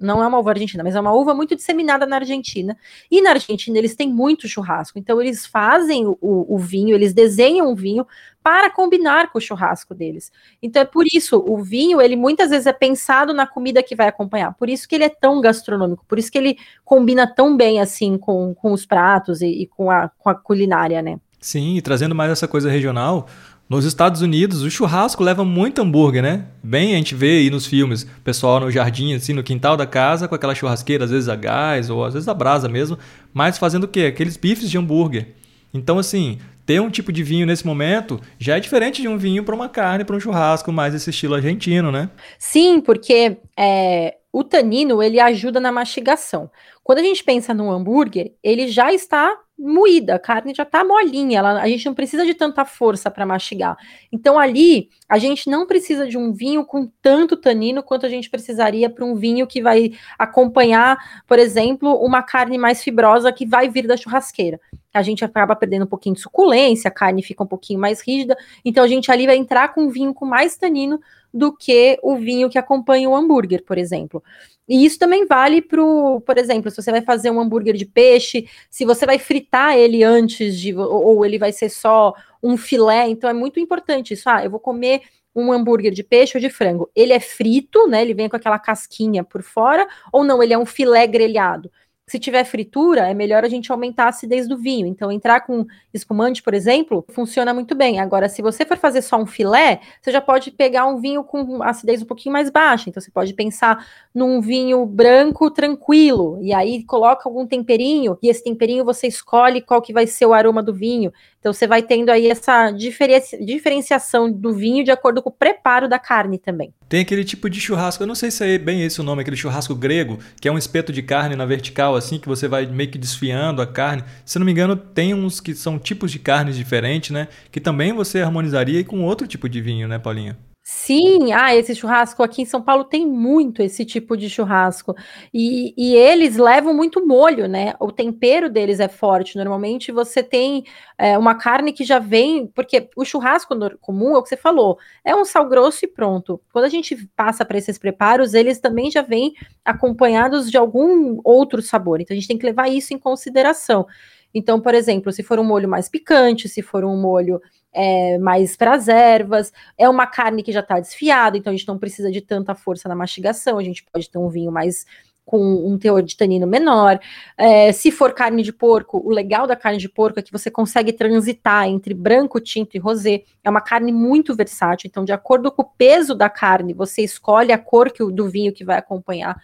não 0.00 0.22
é 0.22 0.26
uma 0.26 0.38
uva 0.38 0.50
argentina, 0.50 0.84
mas 0.84 0.94
é 0.94 1.00
uma 1.00 1.12
uva 1.12 1.34
muito 1.34 1.56
disseminada 1.56 2.06
na 2.06 2.16
Argentina. 2.16 2.76
E 3.10 3.20
na 3.20 3.30
Argentina 3.30 3.78
eles 3.78 3.94
têm 3.94 4.08
muito 4.08 4.48
churrasco, 4.48 4.98
então 4.98 5.20
eles 5.20 5.46
fazem 5.46 6.06
o, 6.06 6.16
o 6.20 6.58
vinho, 6.58 6.94
eles 6.94 7.12
desenham 7.12 7.72
o 7.72 7.74
vinho 7.74 8.06
para 8.42 8.70
combinar 8.70 9.30
com 9.32 9.38
o 9.38 9.40
churrasco 9.40 9.94
deles. 9.94 10.30
Então 10.62 10.82
é 10.82 10.84
por 10.84 11.06
isso 11.06 11.42
o 11.46 11.62
vinho 11.62 12.00
ele 12.00 12.16
muitas 12.16 12.50
vezes 12.50 12.66
é 12.66 12.72
pensado 12.72 13.32
na 13.32 13.46
comida 13.46 13.82
que 13.82 13.96
vai 13.96 14.08
acompanhar. 14.08 14.54
Por 14.54 14.68
isso 14.68 14.88
que 14.88 14.94
ele 14.94 15.04
é 15.04 15.08
tão 15.08 15.40
gastronômico, 15.40 16.04
por 16.06 16.18
isso 16.18 16.30
que 16.30 16.38
ele 16.38 16.58
combina 16.84 17.26
tão 17.26 17.56
bem 17.56 17.80
assim 17.80 18.18
com, 18.18 18.54
com 18.54 18.72
os 18.72 18.84
pratos 18.84 19.40
e, 19.40 19.48
e 19.48 19.66
com, 19.66 19.90
a, 19.90 20.08
com 20.08 20.28
a 20.28 20.34
culinária, 20.34 21.02
né? 21.02 21.18
Sim, 21.40 21.76
e 21.76 21.82
trazendo 21.82 22.14
mais 22.14 22.32
essa 22.32 22.48
coisa 22.48 22.68
regional, 22.68 23.28
nos 23.68 23.84
Estados 23.84 24.22
Unidos, 24.22 24.62
o 24.62 24.70
churrasco 24.70 25.22
leva 25.22 25.44
muito 25.44 25.82
hambúrguer, 25.82 26.22
né? 26.22 26.46
Bem, 26.62 26.94
a 26.94 26.96
gente 26.96 27.14
vê 27.14 27.38
aí 27.38 27.50
nos 27.50 27.66
filmes, 27.66 28.06
pessoal 28.24 28.60
no 28.60 28.70
jardim, 28.70 29.14
assim, 29.14 29.34
no 29.34 29.42
quintal 29.42 29.76
da 29.76 29.86
casa, 29.86 30.26
com 30.26 30.34
aquela 30.34 30.54
churrasqueira, 30.54 31.04
às 31.04 31.10
vezes 31.10 31.28
a 31.28 31.36
gás 31.36 31.90
ou 31.90 32.02
às 32.02 32.14
vezes 32.14 32.28
a 32.28 32.34
brasa 32.34 32.68
mesmo, 32.68 32.98
mas 33.32 33.58
fazendo 33.58 33.84
o 33.84 33.88
quê? 33.88 34.06
Aqueles 34.06 34.38
bifes 34.38 34.70
de 34.70 34.78
hambúrguer. 34.78 35.34
Então, 35.74 35.98
assim, 35.98 36.38
ter 36.64 36.80
um 36.80 36.90
tipo 36.90 37.12
de 37.12 37.22
vinho 37.22 37.46
nesse 37.46 37.66
momento 37.66 38.20
já 38.38 38.56
é 38.56 38.60
diferente 38.60 39.02
de 39.02 39.08
um 39.08 39.18
vinho 39.18 39.44
para 39.44 39.54
uma 39.54 39.68
carne, 39.68 40.04
para 40.04 40.16
um 40.16 40.20
churrasco, 40.20 40.72
mais 40.72 40.94
esse 40.94 41.10
estilo 41.10 41.34
argentino, 41.34 41.92
né? 41.92 42.08
Sim, 42.38 42.80
porque 42.80 43.36
é, 43.54 44.14
o 44.32 44.44
tanino 44.44 45.02
ele 45.02 45.18
ajuda 45.20 45.58
na 45.58 45.72
mastigação. 45.72 46.50
Quando 46.82 46.98
a 46.98 47.02
gente 47.02 47.24
pensa 47.24 47.52
no 47.52 47.70
hambúrguer, 47.70 48.34
ele 48.42 48.68
já 48.68 48.92
está 48.92 49.36
moída, 49.58 50.14
a 50.14 50.18
carne 50.18 50.54
já 50.54 50.62
está 50.62 50.84
molinha, 50.84 51.40
ela, 51.40 51.60
a 51.60 51.66
gente 51.66 51.84
não 51.84 51.92
precisa 51.92 52.24
de 52.24 52.32
tanta 52.32 52.64
força 52.64 53.10
para 53.10 53.26
mastigar. 53.26 53.76
Então 54.12 54.38
ali 54.38 54.88
a 55.08 55.18
gente 55.18 55.50
não 55.50 55.66
precisa 55.66 56.06
de 56.06 56.16
um 56.16 56.32
vinho 56.32 56.64
com 56.64 56.88
tanto 57.02 57.36
tanino 57.36 57.82
quanto 57.82 58.06
a 58.06 58.08
gente 58.08 58.30
precisaria 58.30 58.88
para 58.88 59.04
um 59.04 59.16
vinho 59.16 59.46
que 59.46 59.60
vai 59.60 59.90
acompanhar, 60.16 60.96
por 61.26 61.38
exemplo, 61.38 61.92
uma 61.96 62.22
carne 62.22 62.56
mais 62.56 62.82
fibrosa 62.82 63.32
que 63.32 63.44
vai 63.44 63.68
vir 63.68 63.86
da 63.86 63.96
churrasqueira. 63.96 64.60
A 64.94 65.02
gente 65.02 65.24
acaba 65.24 65.56
perdendo 65.56 65.84
um 65.84 65.88
pouquinho 65.88 66.14
de 66.14 66.20
suculência, 66.20 66.88
a 66.88 66.92
carne 66.92 67.22
fica 67.22 67.42
um 67.42 67.46
pouquinho 67.46 67.80
mais 67.80 68.00
rígida, 68.00 68.36
então 68.64 68.84
a 68.84 68.88
gente 68.88 69.10
ali 69.10 69.26
vai 69.26 69.36
entrar 69.36 69.74
com 69.74 69.82
um 69.82 69.88
vinho 69.88 70.14
com 70.14 70.24
mais 70.24 70.56
tanino 70.56 71.00
do 71.32 71.54
que 71.56 71.98
o 72.02 72.16
vinho 72.16 72.48
que 72.48 72.58
acompanha 72.58 73.08
o 73.08 73.14
hambúrguer, 73.14 73.64
por 73.64 73.78
exemplo. 73.78 74.22
E 74.68 74.84
isso 74.84 74.98
também 74.98 75.26
vale 75.26 75.62
para 75.62 75.80
por 76.26 76.36
exemplo, 76.36 76.70
se 76.70 76.76
você 76.82 76.90
vai 76.90 77.02
fazer 77.02 77.30
um 77.30 77.40
hambúrguer 77.40 77.74
de 77.74 77.86
peixe, 77.86 78.46
se 78.70 78.84
você 78.84 79.06
vai 79.06 79.18
fritar 79.18 79.76
ele 79.76 80.02
antes 80.02 80.58
de, 80.58 80.74
ou 80.76 81.24
ele 81.24 81.38
vai 81.38 81.52
ser 81.52 81.70
só 81.70 82.12
um 82.42 82.56
filé, 82.56 83.08
então 83.08 83.28
é 83.30 83.32
muito 83.32 83.58
importante 83.58 84.14
isso. 84.14 84.28
Ah, 84.28 84.44
eu 84.44 84.50
vou 84.50 84.60
comer 84.60 85.02
um 85.34 85.52
hambúrguer 85.52 85.92
de 85.92 86.02
peixe 86.02 86.36
ou 86.36 86.40
de 86.40 86.50
frango. 86.50 86.90
Ele 86.94 87.12
é 87.12 87.20
frito, 87.20 87.86
né? 87.86 88.02
Ele 88.02 88.14
vem 88.14 88.28
com 88.28 88.36
aquela 88.36 88.58
casquinha 88.58 89.24
por 89.24 89.42
fora, 89.42 89.86
ou 90.12 90.24
não, 90.24 90.42
ele 90.42 90.52
é 90.52 90.58
um 90.58 90.66
filé 90.66 91.06
grelhado. 91.06 91.70
Se 92.08 92.18
tiver 92.18 92.42
fritura, 92.44 93.06
é 93.08 93.12
melhor 93.12 93.44
a 93.44 93.48
gente 93.48 93.70
aumentar 93.70 94.04
a 94.04 94.08
acidez 94.08 94.48
do 94.48 94.56
vinho. 94.56 94.86
Então, 94.86 95.12
entrar 95.12 95.42
com 95.42 95.66
espumante, 95.92 96.42
por 96.42 96.54
exemplo, 96.54 97.04
funciona 97.10 97.52
muito 97.52 97.74
bem. 97.74 98.00
Agora, 98.00 98.30
se 98.30 98.40
você 98.40 98.64
for 98.64 98.78
fazer 98.78 99.02
só 99.02 99.18
um 99.18 99.26
filé, 99.26 99.80
você 100.00 100.10
já 100.10 100.20
pode 100.20 100.50
pegar 100.50 100.86
um 100.86 100.98
vinho 100.98 101.22
com 101.22 101.62
acidez 101.62 102.00
um 102.00 102.06
pouquinho 102.06 102.32
mais 102.32 102.48
baixa. 102.48 102.88
Então, 102.88 103.00
você 103.00 103.10
pode 103.10 103.34
pensar 103.34 103.86
num 104.14 104.40
vinho 104.40 104.86
branco 104.86 105.50
tranquilo. 105.50 106.38
E 106.40 106.52
aí, 106.54 106.82
coloca 106.82 107.28
algum 107.28 107.46
temperinho. 107.46 108.16
E 108.22 108.30
esse 108.30 108.42
temperinho 108.42 108.86
você 108.86 109.06
escolhe 109.06 109.60
qual 109.60 109.82
que 109.82 109.92
vai 109.92 110.06
ser 110.06 110.24
o 110.24 110.32
aroma 110.32 110.62
do 110.62 110.72
vinho. 110.72 111.12
Então 111.40 111.52
você 111.52 111.66
vai 111.66 111.82
tendo 111.82 112.10
aí 112.10 112.28
essa 112.28 112.70
diferenciação 112.70 114.30
do 114.30 114.52
vinho 114.52 114.84
de 114.84 114.90
acordo 114.90 115.22
com 115.22 115.30
o 115.30 115.32
preparo 115.32 115.88
da 115.88 115.98
carne 115.98 116.38
também. 116.38 116.74
Tem 116.88 117.00
aquele 117.00 117.24
tipo 117.24 117.48
de 117.48 117.60
churrasco, 117.60 118.02
eu 118.02 118.06
não 118.06 118.14
sei 118.14 118.30
se 118.30 118.44
é 118.44 118.58
bem 118.58 118.82
esse 118.82 119.00
o 119.00 119.04
nome, 119.04 119.22
aquele 119.22 119.36
churrasco 119.36 119.74
grego, 119.74 120.18
que 120.40 120.48
é 120.48 120.52
um 120.52 120.58
espeto 120.58 120.92
de 120.92 121.02
carne 121.02 121.36
na 121.36 121.46
vertical, 121.46 121.94
assim, 121.94 122.18
que 122.18 122.28
você 122.28 122.48
vai 122.48 122.66
meio 122.66 122.90
que 122.90 122.98
desfiando 122.98 123.62
a 123.62 123.66
carne. 123.66 124.04
Se 124.24 124.38
não 124.38 124.46
me 124.46 124.52
engano, 124.52 124.74
tem 124.76 125.14
uns 125.14 125.40
que 125.40 125.54
são 125.54 125.78
tipos 125.78 126.10
de 126.10 126.18
carnes 126.18 126.56
diferentes, 126.56 127.10
né? 127.10 127.28
Que 127.52 127.60
também 127.60 127.92
você 127.92 128.20
harmonizaria 128.20 128.82
com 128.84 129.04
outro 129.04 129.26
tipo 129.26 129.48
de 129.48 129.60
vinho, 129.60 129.86
né, 129.86 129.98
Paulinha? 129.98 130.36
Sim, 130.70 131.32
ah, 131.32 131.56
esse 131.56 131.74
churrasco 131.74 132.22
aqui 132.22 132.42
em 132.42 132.44
São 132.44 132.60
Paulo 132.60 132.84
tem 132.84 133.06
muito 133.06 133.62
esse 133.62 133.86
tipo 133.86 134.14
de 134.18 134.28
churrasco. 134.28 134.94
E, 135.32 135.72
e, 135.78 135.96
eles 135.96 136.36
levam 136.36 136.74
muito 136.74 137.06
molho, 137.06 137.48
né? 137.48 137.72
O 137.80 137.90
tempero 137.90 138.50
deles 138.50 138.78
é 138.78 138.86
forte. 138.86 139.34
Normalmente 139.38 139.90
você 139.90 140.22
tem 140.22 140.64
é, 140.98 141.16
uma 141.16 141.34
carne 141.34 141.72
que 141.72 141.84
já 141.84 141.98
vem, 141.98 142.46
porque 142.48 142.90
o 142.94 143.02
churrasco 143.02 143.54
comum 143.80 144.14
é 144.14 144.18
o 144.18 144.22
que 144.22 144.28
você 144.28 144.36
falou, 144.36 144.78
é 145.02 145.16
um 145.16 145.24
sal 145.24 145.48
grosso 145.48 145.86
e 145.86 145.88
pronto. 145.88 146.38
Quando 146.52 146.66
a 146.66 146.68
gente 146.68 146.94
passa 147.16 147.46
para 147.46 147.56
esses 147.56 147.78
preparos, 147.78 148.34
eles 148.34 148.60
também 148.60 148.90
já 148.90 149.00
vêm 149.00 149.32
acompanhados 149.64 150.50
de 150.50 150.58
algum 150.58 151.18
outro 151.24 151.62
sabor. 151.62 151.98
Então 151.98 152.14
a 152.14 152.18
gente 152.18 152.28
tem 152.28 152.36
que 152.36 152.44
levar 152.44 152.68
isso 152.68 152.92
em 152.92 152.98
consideração. 152.98 153.86
Então, 154.34 154.60
por 154.60 154.74
exemplo, 154.74 155.10
se 155.12 155.22
for 155.22 155.38
um 155.38 155.44
molho 155.44 155.68
mais 155.68 155.88
picante, 155.88 156.48
se 156.48 156.60
for 156.60 156.84
um 156.84 157.00
molho 157.00 157.40
é, 157.72 158.18
mais 158.18 158.56
para 158.56 158.74
as 158.74 158.88
ervas. 158.88 159.52
É 159.76 159.88
uma 159.88 160.06
carne 160.06 160.42
que 160.42 160.52
já 160.52 160.60
está 160.60 160.78
desfiada, 160.80 161.36
então 161.36 161.52
a 161.52 161.56
gente 161.56 161.68
não 161.68 161.78
precisa 161.78 162.10
de 162.10 162.20
tanta 162.20 162.54
força 162.54 162.88
na 162.88 162.94
mastigação. 162.94 163.58
A 163.58 163.62
gente 163.62 163.84
pode 163.84 164.10
ter 164.10 164.18
um 164.18 164.28
vinho 164.28 164.52
mais 164.52 164.86
com 165.28 165.38
um 165.38 165.76
teor 165.76 166.02
de 166.02 166.16
tanino 166.16 166.46
menor. 166.46 166.98
É, 167.36 167.70
se 167.70 167.90
for 167.90 168.14
carne 168.14 168.42
de 168.42 168.50
porco, 168.50 168.98
o 169.04 169.10
legal 169.10 169.46
da 169.46 169.54
carne 169.54 169.78
de 169.78 169.86
porco 169.86 170.18
é 170.18 170.22
que 170.22 170.32
você 170.32 170.50
consegue 170.50 170.90
transitar 170.90 171.68
entre 171.68 171.92
branco, 171.92 172.40
tinto 172.40 172.74
e 172.76 172.80
rosé. 172.80 173.24
É 173.44 173.50
uma 173.50 173.60
carne 173.60 173.92
muito 173.92 174.34
versátil, 174.34 174.88
então, 174.88 175.04
de 175.04 175.12
acordo 175.12 175.52
com 175.52 175.60
o 175.60 175.66
peso 175.66 176.14
da 176.14 176.30
carne, 176.30 176.72
você 176.72 177.02
escolhe 177.02 177.52
a 177.52 177.58
cor 177.58 177.92
que, 177.92 178.02
do 178.10 178.26
vinho 178.26 178.54
que 178.54 178.64
vai 178.64 178.78
acompanhar. 178.78 179.36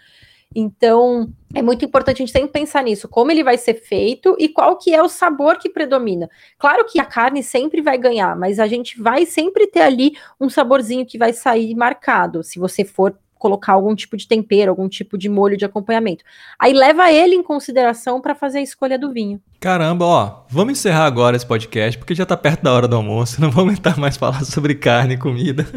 Então, 0.54 1.32
é 1.54 1.62
muito 1.62 1.84
importante 1.84 2.16
a 2.16 2.26
gente 2.26 2.32
sempre 2.32 2.52
pensar 2.52 2.82
nisso, 2.82 3.08
como 3.08 3.30
ele 3.30 3.42
vai 3.42 3.58
ser 3.58 3.74
feito 3.74 4.36
e 4.38 4.48
qual 4.48 4.76
que 4.76 4.94
é 4.94 5.02
o 5.02 5.08
sabor 5.08 5.58
que 5.58 5.68
predomina. 5.68 6.30
Claro 6.58 6.84
que 6.84 7.00
a 7.00 7.04
carne 7.04 7.42
sempre 7.42 7.80
vai 7.80 7.98
ganhar, 7.98 8.36
mas 8.36 8.60
a 8.60 8.66
gente 8.66 9.00
vai 9.00 9.26
sempre 9.26 9.66
ter 9.66 9.80
ali 9.80 10.16
um 10.40 10.48
saborzinho 10.48 11.06
que 11.06 11.18
vai 11.18 11.32
sair 11.32 11.74
marcado, 11.74 12.42
se 12.42 12.58
você 12.58 12.84
for 12.84 13.18
colocar 13.38 13.72
algum 13.74 13.94
tipo 13.94 14.16
de 14.16 14.26
tempero, 14.26 14.70
algum 14.70 14.88
tipo 14.88 15.18
de 15.18 15.28
molho 15.28 15.56
de 15.56 15.64
acompanhamento. 15.64 16.24
Aí 16.58 16.72
leva 16.72 17.12
ele 17.12 17.34
em 17.34 17.42
consideração 17.42 18.20
para 18.20 18.34
fazer 18.34 18.58
a 18.58 18.62
escolha 18.62 18.98
do 18.98 19.12
vinho. 19.12 19.40
Caramba, 19.60 20.04
ó, 20.04 20.44
vamos 20.48 20.72
encerrar 20.72 21.06
agora 21.06 21.36
esse 21.36 21.46
podcast, 21.46 21.98
porque 21.98 22.14
já 22.14 22.26
tá 22.26 22.36
perto 22.36 22.62
da 22.62 22.72
hora 22.72 22.88
do 22.88 22.96
almoço, 22.96 23.40
não 23.42 23.50
vou 23.50 23.64
aguentar 23.64 23.98
mais 23.98 24.16
falar 24.16 24.44
sobre 24.44 24.74
carne 24.74 25.14
e 25.14 25.18
comida. 25.18 25.66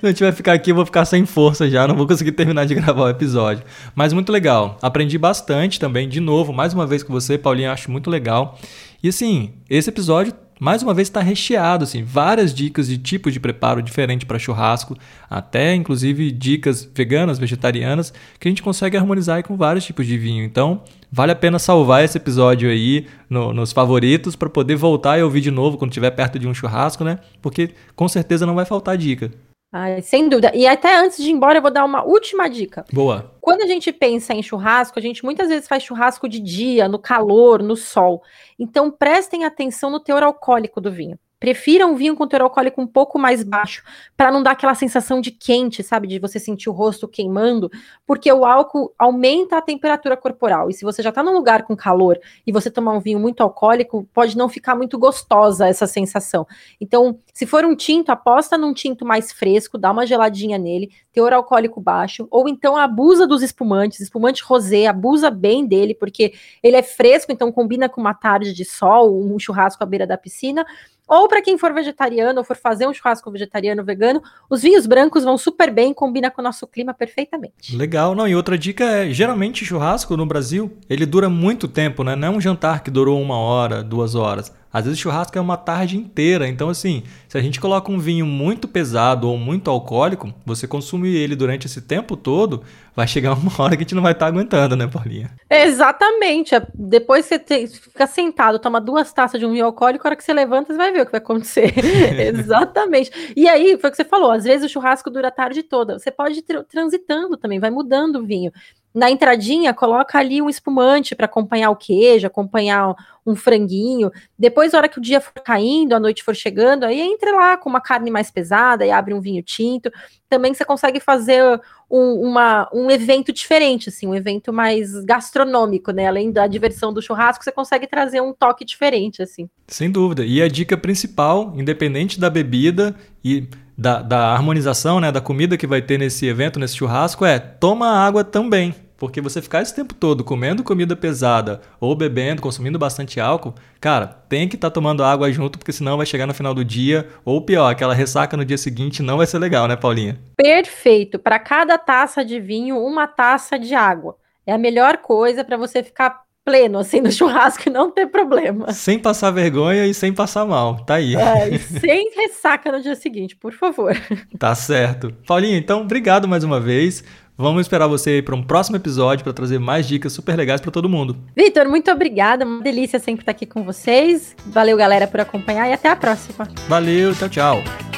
Se 0.00 0.06
a 0.06 0.08
gente 0.08 0.22
vai 0.22 0.32
ficar 0.32 0.52
aqui, 0.52 0.70
eu 0.70 0.74
vou 0.74 0.86
ficar 0.86 1.04
sem 1.04 1.26
força 1.26 1.68
já, 1.68 1.86
não 1.86 1.96
vou 1.96 2.06
conseguir 2.06 2.32
terminar 2.32 2.64
de 2.66 2.74
gravar 2.74 3.04
o 3.04 3.08
episódio. 3.08 3.64
Mas 3.94 4.12
muito 4.12 4.30
legal, 4.30 4.78
aprendi 4.80 5.18
bastante 5.18 5.80
também, 5.80 6.08
de 6.08 6.20
novo, 6.20 6.52
mais 6.52 6.72
uma 6.72 6.86
vez 6.86 7.02
com 7.02 7.12
você, 7.12 7.36
Paulinho, 7.36 7.70
acho 7.70 7.90
muito 7.90 8.10
legal. 8.10 8.58
E 9.02 9.08
assim, 9.08 9.54
esse 9.68 9.90
episódio 9.90 10.32
mais 10.60 10.82
uma 10.82 10.94
vez 10.94 11.08
está 11.08 11.20
recheado, 11.20 11.84
assim, 11.84 12.02
várias 12.02 12.52
dicas 12.52 12.88
de 12.88 12.98
tipos 12.98 13.32
de 13.32 13.40
preparo 13.40 13.82
diferente 13.82 14.26
para 14.26 14.38
churrasco, 14.38 14.96
até 15.28 15.74
inclusive 15.74 16.30
dicas 16.30 16.88
veganas, 16.94 17.38
vegetarianas, 17.38 18.12
que 18.38 18.48
a 18.48 18.50
gente 18.50 18.62
consegue 18.62 18.96
harmonizar 18.96 19.42
com 19.42 19.56
vários 19.56 19.84
tipos 19.84 20.06
de 20.06 20.18
vinho. 20.18 20.44
Então, 20.44 20.82
vale 21.10 21.32
a 21.32 21.36
pena 21.36 21.58
salvar 21.58 22.04
esse 22.04 22.18
episódio 22.18 22.70
aí 22.70 23.06
no, 23.28 23.52
nos 23.52 23.72
favoritos 23.72 24.36
para 24.36 24.48
poder 24.48 24.76
voltar 24.76 25.18
e 25.18 25.22
ouvir 25.22 25.40
de 25.40 25.50
novo 25.50 25.78
quando 25.78 25.90
estiver 25.90 26.10
perto 26.10 26.38
de 26.38 26.48
um 26.48 26.54
churrasco, 26.54 27.04
né? 27.04 27.18
Porque 27.40 27.70
com 27.94 28.08
certeza 28.08 28.46
não 28.46 28.54
vai 28.54 28.64
faltar 28.64 28.96
dica. 28.96 29.30
Ai, 29.70 30.00
sem 30.00 30.28
dúvida. 30.28 30.50
E 30.54 30.66
até 30.66 30.96
antes 30.96 31.18
de 31.18 31.28
ir 31.28 31.32
embora, 31.32 31.58
eu 31.58 31.62
vou 31.62 31.70
dar 31.70 31.84
uma 31.84 32.02
última 32.02 32.48
dica. 32.48 32.84
Boa. 32.92 33.34
Quando 33.40 33.62
a 33.62 33.66
gente 33.66 33.92
pensa 33.92 34.32
em 34.32 34.42
churrasco, 34.42 34.98
a 34.98 35.02
gente 35.02 35.22
muitas 35.22 35.48
vezes 35.48 35.68
faz 35.68 35.82
churrasco 35.82 36.26
de 36.28 36.40
dia, 36.40 36.88
no 36.88 36.98
calor, 36.98 37.62
no 37.62 37.76
sol. 37.76 38.22
Então 38.58 38.90
prestem 38.90 39.44
atenção 39.44 39.90
no 39.90 40.00
teor 40.00 40.22
alcoólico 40.22 40.80
do 40.80 40.90
vinho. 40.90 41.18
Prefira 41.40 41.86
um 41.86 41.94
vinho 41.94 42.16
com 42.16 42.26
teor 42.26 42.42
alcoólico 42.42 42.80
um 42.80 42.86
pouco 42.86 43.18
mais 43.18 43.44
baixo, 43.44 43.84
para 44.16 44.32
não 44.32 44.42
dar 44.42 44.52
aquela 44.52 44.74
sensação 44.74 45.20
de 45.20 45.30
quente, 45.30 45.82
sabe? 45.84 46.08
De 46.08 46.18
você 46.18 46.40
sentir 46.40 46.68
o 46.68 46.72
rosto 46.72 47.06
queimando, 47.06 47.70
porque 48.04 48.30
o 48.32 48.44
álcool 48.44 48.92
aumenta 48.98 49.56
a 49.56 49.62
temperatura 49.62 50.16
corporal. 50.16 50.68
E 50.68 50.74
se 50.74 50.84
você 50.84 51.02
já 51.02 51.10
está 51.10 51.22
num 51.22 51.34
lugar 51.34 51.62
com 51.62 51.76
calor 51.76 52.18
e 52.44 52.50
você 52.50 52.70
tomar 52.70 52.92
um 52.92 53.00
vinho 53.00 53.20
muito 53.20 53.40
alcoólico, 53.40 54.08
pode 54.12 54.36
não 54.36 54.48
ficar 54.48 54.74
muito 54.74 54.98
gostosa 54.98 55.68
essa 55.68 55.86
sensação. 55.86 56.46
Então, 56.80 57.20
se 57.32 57.46
for 57.46 57.64
um 57.64 57.76
tinto, 57.76 58.10
aposta 58.10 58.58
num 58.58 58.74
tinto 58.74 59.06
mais 59.06 59.30
fresco, 59.30 59.78
dá 59.78 59.92
uma 59.92 60.04
geladinha 60.04 60.58
nele, 60.58 60.90
teor 61.12 61.32
alcoólico 61.32 61.80
baixo, 61.80 62.26
ou 62.30 62.48
então 62.48 62.76
abusa 62.76 63.26
dos 63.26 63.42
espumantes, 63.42 64.00
espumante 64.00 64.42
rosé, 64.42 64.86
abusa 64.86 65.30
bem 65.30 65.64
dele, 65.64 65.94
porque 65.94 66.32
ele 66.62 66.76
é 66.76 66.82
fresco, 66.82 67.30
então 67.30 67.52
combina 67.52 67.88
com 67.88 68.00
uma 68.00 68.14
tarde 68.14 68.52
de 68.52 68.64
sol, 68.64 69.20
um 69.20 69.38
churrasco 69.38 69.82
à 69.84 69.86
beira 69.86 70.06
da 70.06 70.18
piscina 70.18 70.66
ou 71.08 71.26
para 71.26 71.40
quem 71.40 71.56
for 71.56 71.72
vegetariano 71.72 72.38
ou 72.38 72.44
for 72.44 72.56
fazer 72.56 72.86
um 72.86 72.92
churrasco 72.92 73.30
vegetariano 73.30 73.82
vegano, 73.82 74.22
os 74.50 74.62
vinhos 74.62 74.86
brancos 74.86 75.24
vão 75.24 75.38
super 75.38 75.72
bem, 75.72 75.94
combina 75.94 76.30
com 76.30 76.42
o 76.42 76.44
nosso 76.44 76.66
clima 76.66 76.92
perfeitamente. 76.92 77.74
Legal. 77.74 78.14
Não, 78.14 78.28
e 78.28 78.36
outra 78.36 78.58
dica 78.58 78.84
é, 78.84 79.10
geralmente 79.10 79.64
churrasco 79.64 80.16
no 80.16 80.26
Brasil, 80.26 80.70
ele 80.88 81.06
dura 81.06 81.28
muito 81.28 81.66
tempo, 81.66 82.04
né? 82.04 82.14
Não 82.14 82.28
é 82.28 82.30
um 82.30 82.40
jantar 82.40 82.82
que 82.82 82.90
durou 82.90 83.20
uma 83.20 83.38
hora, 83.38 83.82
duas 83.82 84.14
horas. 84.14 84.52
Às 84.72 84.84
vezes 84.84 84.98
churrasco 84.98 85.36
é 85.36 85.40
uma 85.40 85.56
tarde 85.56 85.96
inteira. 85.96 86.46
Então, 86.46 86.68
assim, 86.68 87.02
se 87.28 87.38
a 87.38 87.40
gente 87.40 87.60
coloca 87.60 87.90
um 87.90 87.98
vinho 87.98 88.26
muito 88.26 88.68
pesado 88.68 89.28
ou 89.28 89.38
muito 89.38 89.70
alcoólico, 89.70 90.32
você 90.44 90.66
consumir 90.66 91.16
ele 91.16 91.34
durante 91.34 91.66
esse 91.66 91.80
tempo 91.80 92.16
todo, 92.16 92.62
vai 92.94 93.06
chegar 93.06 93.32
uma 93.38 93.52
hora 93.58 93.76
que 93.76 93.82
a 93.82 93.84
gente 93.84 93.94
não 93.94 94.02
vai 94.02 94.12
estar 94.12 94.26
tá 94.26 94.32
aguentando, 94.32 94.76
né, 94.76 94.86
Paulinha? 94.86 95.30
Exatamente. 95.48 96.54
É, 96.54 96.66
depois 96.74 97.24
você 97.24 97.38
te, 97.38 97.66
fica 97.66 98.06
sentado, 98.06 98.58
toma 98.58 98.80
duas 98.80 99.12
taças 99.12 99.40
de 99.40 99.46
um 99.46 99.52
vinho 99.52 99.64
alcoólico, 99.64 100.06
a 100.06 100.08
hora 100.08 100.16
que 100.16 100.24
você 100.24 100.32
levanta, 100.32 100.72
você 100.72 100.76
vai 100.76 100.92
ver 100.92 101.02
o 101.02 101.06
que 101.06 101.12
vai 101.12 101.20
acontecer. 101.20 101.72
Exatamente. 102.18 103.10
E 103.36 103.48
aí, 103.48 103.78
foi 103.78 103.88
o 103.88 103.90
que 103.90 103.96
você 103.96 104.04
falou, 104.04 104.30
às 104.30 104.44
vezes 104.44 104.66
o 104.66 104.72
churrasco 104.72 105.10
dura 105.10 105.28
a 105.28 105.32
tarde 105.32 105.62
toda. 105.62 105.98
Você 105.98 106.10
pode 106.10 106.40
ir 106.40 106.64
transitando 106.68 107.36
também, 107.36 107.58
vai 107.58 107.70
mudando 107.70 108.16
o 108.16 108.24
vinho. 108.24 108.52
Na 108.98 109.08
entradinha, 109.08 109.72
coloca 109.72 110.18
ali 110.18 110.42
um 110.42 110.50
espumante 110.50 111.14
para 111.14 111.26
acompanhar 111.26 111.70
o 111.70 111.76
queijo, 111.76 112.26
acompanhar 112.26 112.96
um 113.24 113.36
franguinho. 113.36 114.10
Depois, 114.36 114.72
na 114.72 114.78
hora 114.78 114.88
que 114.88 114.98
o 114.98 115.00
dia 115.00 115.20
for 115.20 115.32
caindo, 115.34 115.92
a 115.92 116.00
noite 116.00 116.24
for 116.24 116.34
chegando, 116.34 116.82
aí 116.82 117.00
entre 117.00 117.30
lá 117.30 117.56
com 117.56 117.70
uma 117.70 117.80
carne 117.80 118.10
mais 118.10 118.28
pesada 118.28 118.84
e 118.84 118.90
abre 118.90 119.14
um 119.14 119.20
vinho 119.20 119.40
tinto. 119.40 119.88
Também 120.28 120.52
você 120.52 120.64
consegue 120.64 120.98
fazer 120.98 121.44
um, 121.88 122.28
uma, 122.28 122.68
um 122.74 122.90
evento 122.90 123.32
diferente, 123.32 123.88
assim, 123.88 124.08
um 124.08 124.16
evento 124.16 124.52
mais 124.52 124.92
gastronômico, 125.04 125.92
né? 125.92 126.08
Além 126.08 126.32
da 126.32 126.48
diversão 126.48 126.92
do 126.92 127.00
churrasco, 127.00 127.44
você 127.44 127.52
consegue 127.52 127.86
trazer 127.86 128.20
um 128.20 128.32
toque 128.32 128.64
diferente, 128.64 129.22
assim. 129.22 129.48
Sem 129.68 129.92
dúvida. 129.92 130.24
E 130.24 130.42
a 130.42 130.48
dica 130.48 130.76
principal, 130.76 131.52
independente 131.56 132.18
da 132.18 132.28
bebida 132.28 132.96
e 133.24 133.46
da, 133.76 134.02
da 134.02 134.32
harmonização, 134.32 134.98
né, 134.98 135.12
da 135.12 135.20
comida 135.20 135.56
que 135.56 135.68
vai 135.68 135.80
ter 135.80 135.98
nesse 135.98 136.26
evento, 136.26 136.58
nesse 136.58 136.74
churrasco, 136.74 137.24
é 137.24 137.38
toma 137.38 137.86
água 137.86 138.24
também. 138.24 138.74
Porque 138.98 139.20
você 139.20 139.40
ficar 139.40 139.62
esse 139.62 139.74
tempo 139.74 139.94
todo 139.94 140.24
comendo 140.24 140.64
comida 140.64 140.96
pesada 140.96 141.60
ou 141.80 141.94
bebendo, 141.94 142.42
consumindo 142.42 142.78
bastante 142.78 143.20
álcool, 143.20 143.54
cara, 143.80 144.06
tem 144.06 144.48
que 144.48 144.56
estar 144.56 144.70
tá 144.70 144.74
tomando 144.74 145.04
água 145.04 145.30
junto, 145.30 145.56
porque 145.58 145.72
senão 145.72 145.96
vai 145.96 146.04
chegar 146.04 146.26
no 146.26 146.34
final 146.34 146.52
do 146.52 146.64
dia, 146.64 147.08
ou 147.24 147.40
pior, 147.40 147.70
aquela 147.70 147.94
ressaca 147.94 148.36
no 148.36 148.44
dia 148.44 148.58
seguinte 148.58 149.02
não 149.02 149.16
vai 149.16 149.26
ser 149.26 149.38
legal, 149.38 149.68
né, 149.68 149.76
Paulinha? 149.76 150.18
Perfeito. 150.36 151.18
Para 151.18 151.38
cada 151.38 151.78
taça 151.78 152.24
de 152.24 152.40
vinho, 152.40 152.76
uma 152.76 153.06
taça 153.06 153.56
de 153.56 153.72
água. 153.72 154.16
É 154.44 154.52
a 154.52 154.58
melhor 154.58 154.98
coisa 154.98 155.44
para 155.44 155.56
você 155.56 155.82
ficar 155.82 156.22
pleno, 156.48 156.78
assim, 156.78 157.02
no 157.02 157.12
churrasco 157.12 157.68
e 157.68 157.70
não 157.70 157.90
ter 157.90 158.06
problema. 158.06 158.72
Sem 158.72 158.98
passar 158.98 159.30
vergonha 159.30 159.84
e 159.86 159.92
sem 159.92 160.14
passar 160.14 160.46
mal, 160.46 160.82
tá 160.84 160.94
aí. 160.94 161.14
É, 161.14 161.58
sem 161.78 162.10
ressaca 162.16 162.72
no 162.72 162.80
dia 162.80 162.94
seguinte, 162.94 163.36
por 163.36 163.52
favor. 163.52 163.94
Tá 164.38 164.54
certo. 164.54 165.12
Paulinha, 165.26 165.58
então, 165.58 165.82
obrigado 165.82 166.26
mais 166.26 166.42
uma 166.42 166.58
vez. 166.58 167.04
Vamos 167.40 167.60
esperar 167.60 167.86
você 167.86 168.20
para 168.20 168.34
um 168.34 168.42
próximo 168.42 168.74
episódio 168.74 169.22
para 169.22 169.32
trazer 169.32 169.60
mais 169.60 169.86
dicas 169.86 170.12
super 170.12 170.36
legais 170.36 170.60
para 170.60 170.72
todo 170.72 170.88
mundo. 170.88 171.16
Vitor, 171.36 171.68
muito 171.68 171.88
obrigada. 171.88 172.44
Uma 172.44 172.60
delícia 172.60 172.98
sempre 172.98 173.22
estar 173.22 173.30
aqui 173.30 173.46
com 173.46 173.62
vocês. 173.62 174.34
Valeu, 174.46 174.76
galera, 174.76 175.06
por 175.06 175.20
acompanhar 175.20 175.68
e 175.68 175.72
até 175.72 175.88
a 175.88 175.94
próxima. 175.94 176.48
Valeu, 176.68 177.14
tchau, 177.14 177.28
tchau. 177.28 177.97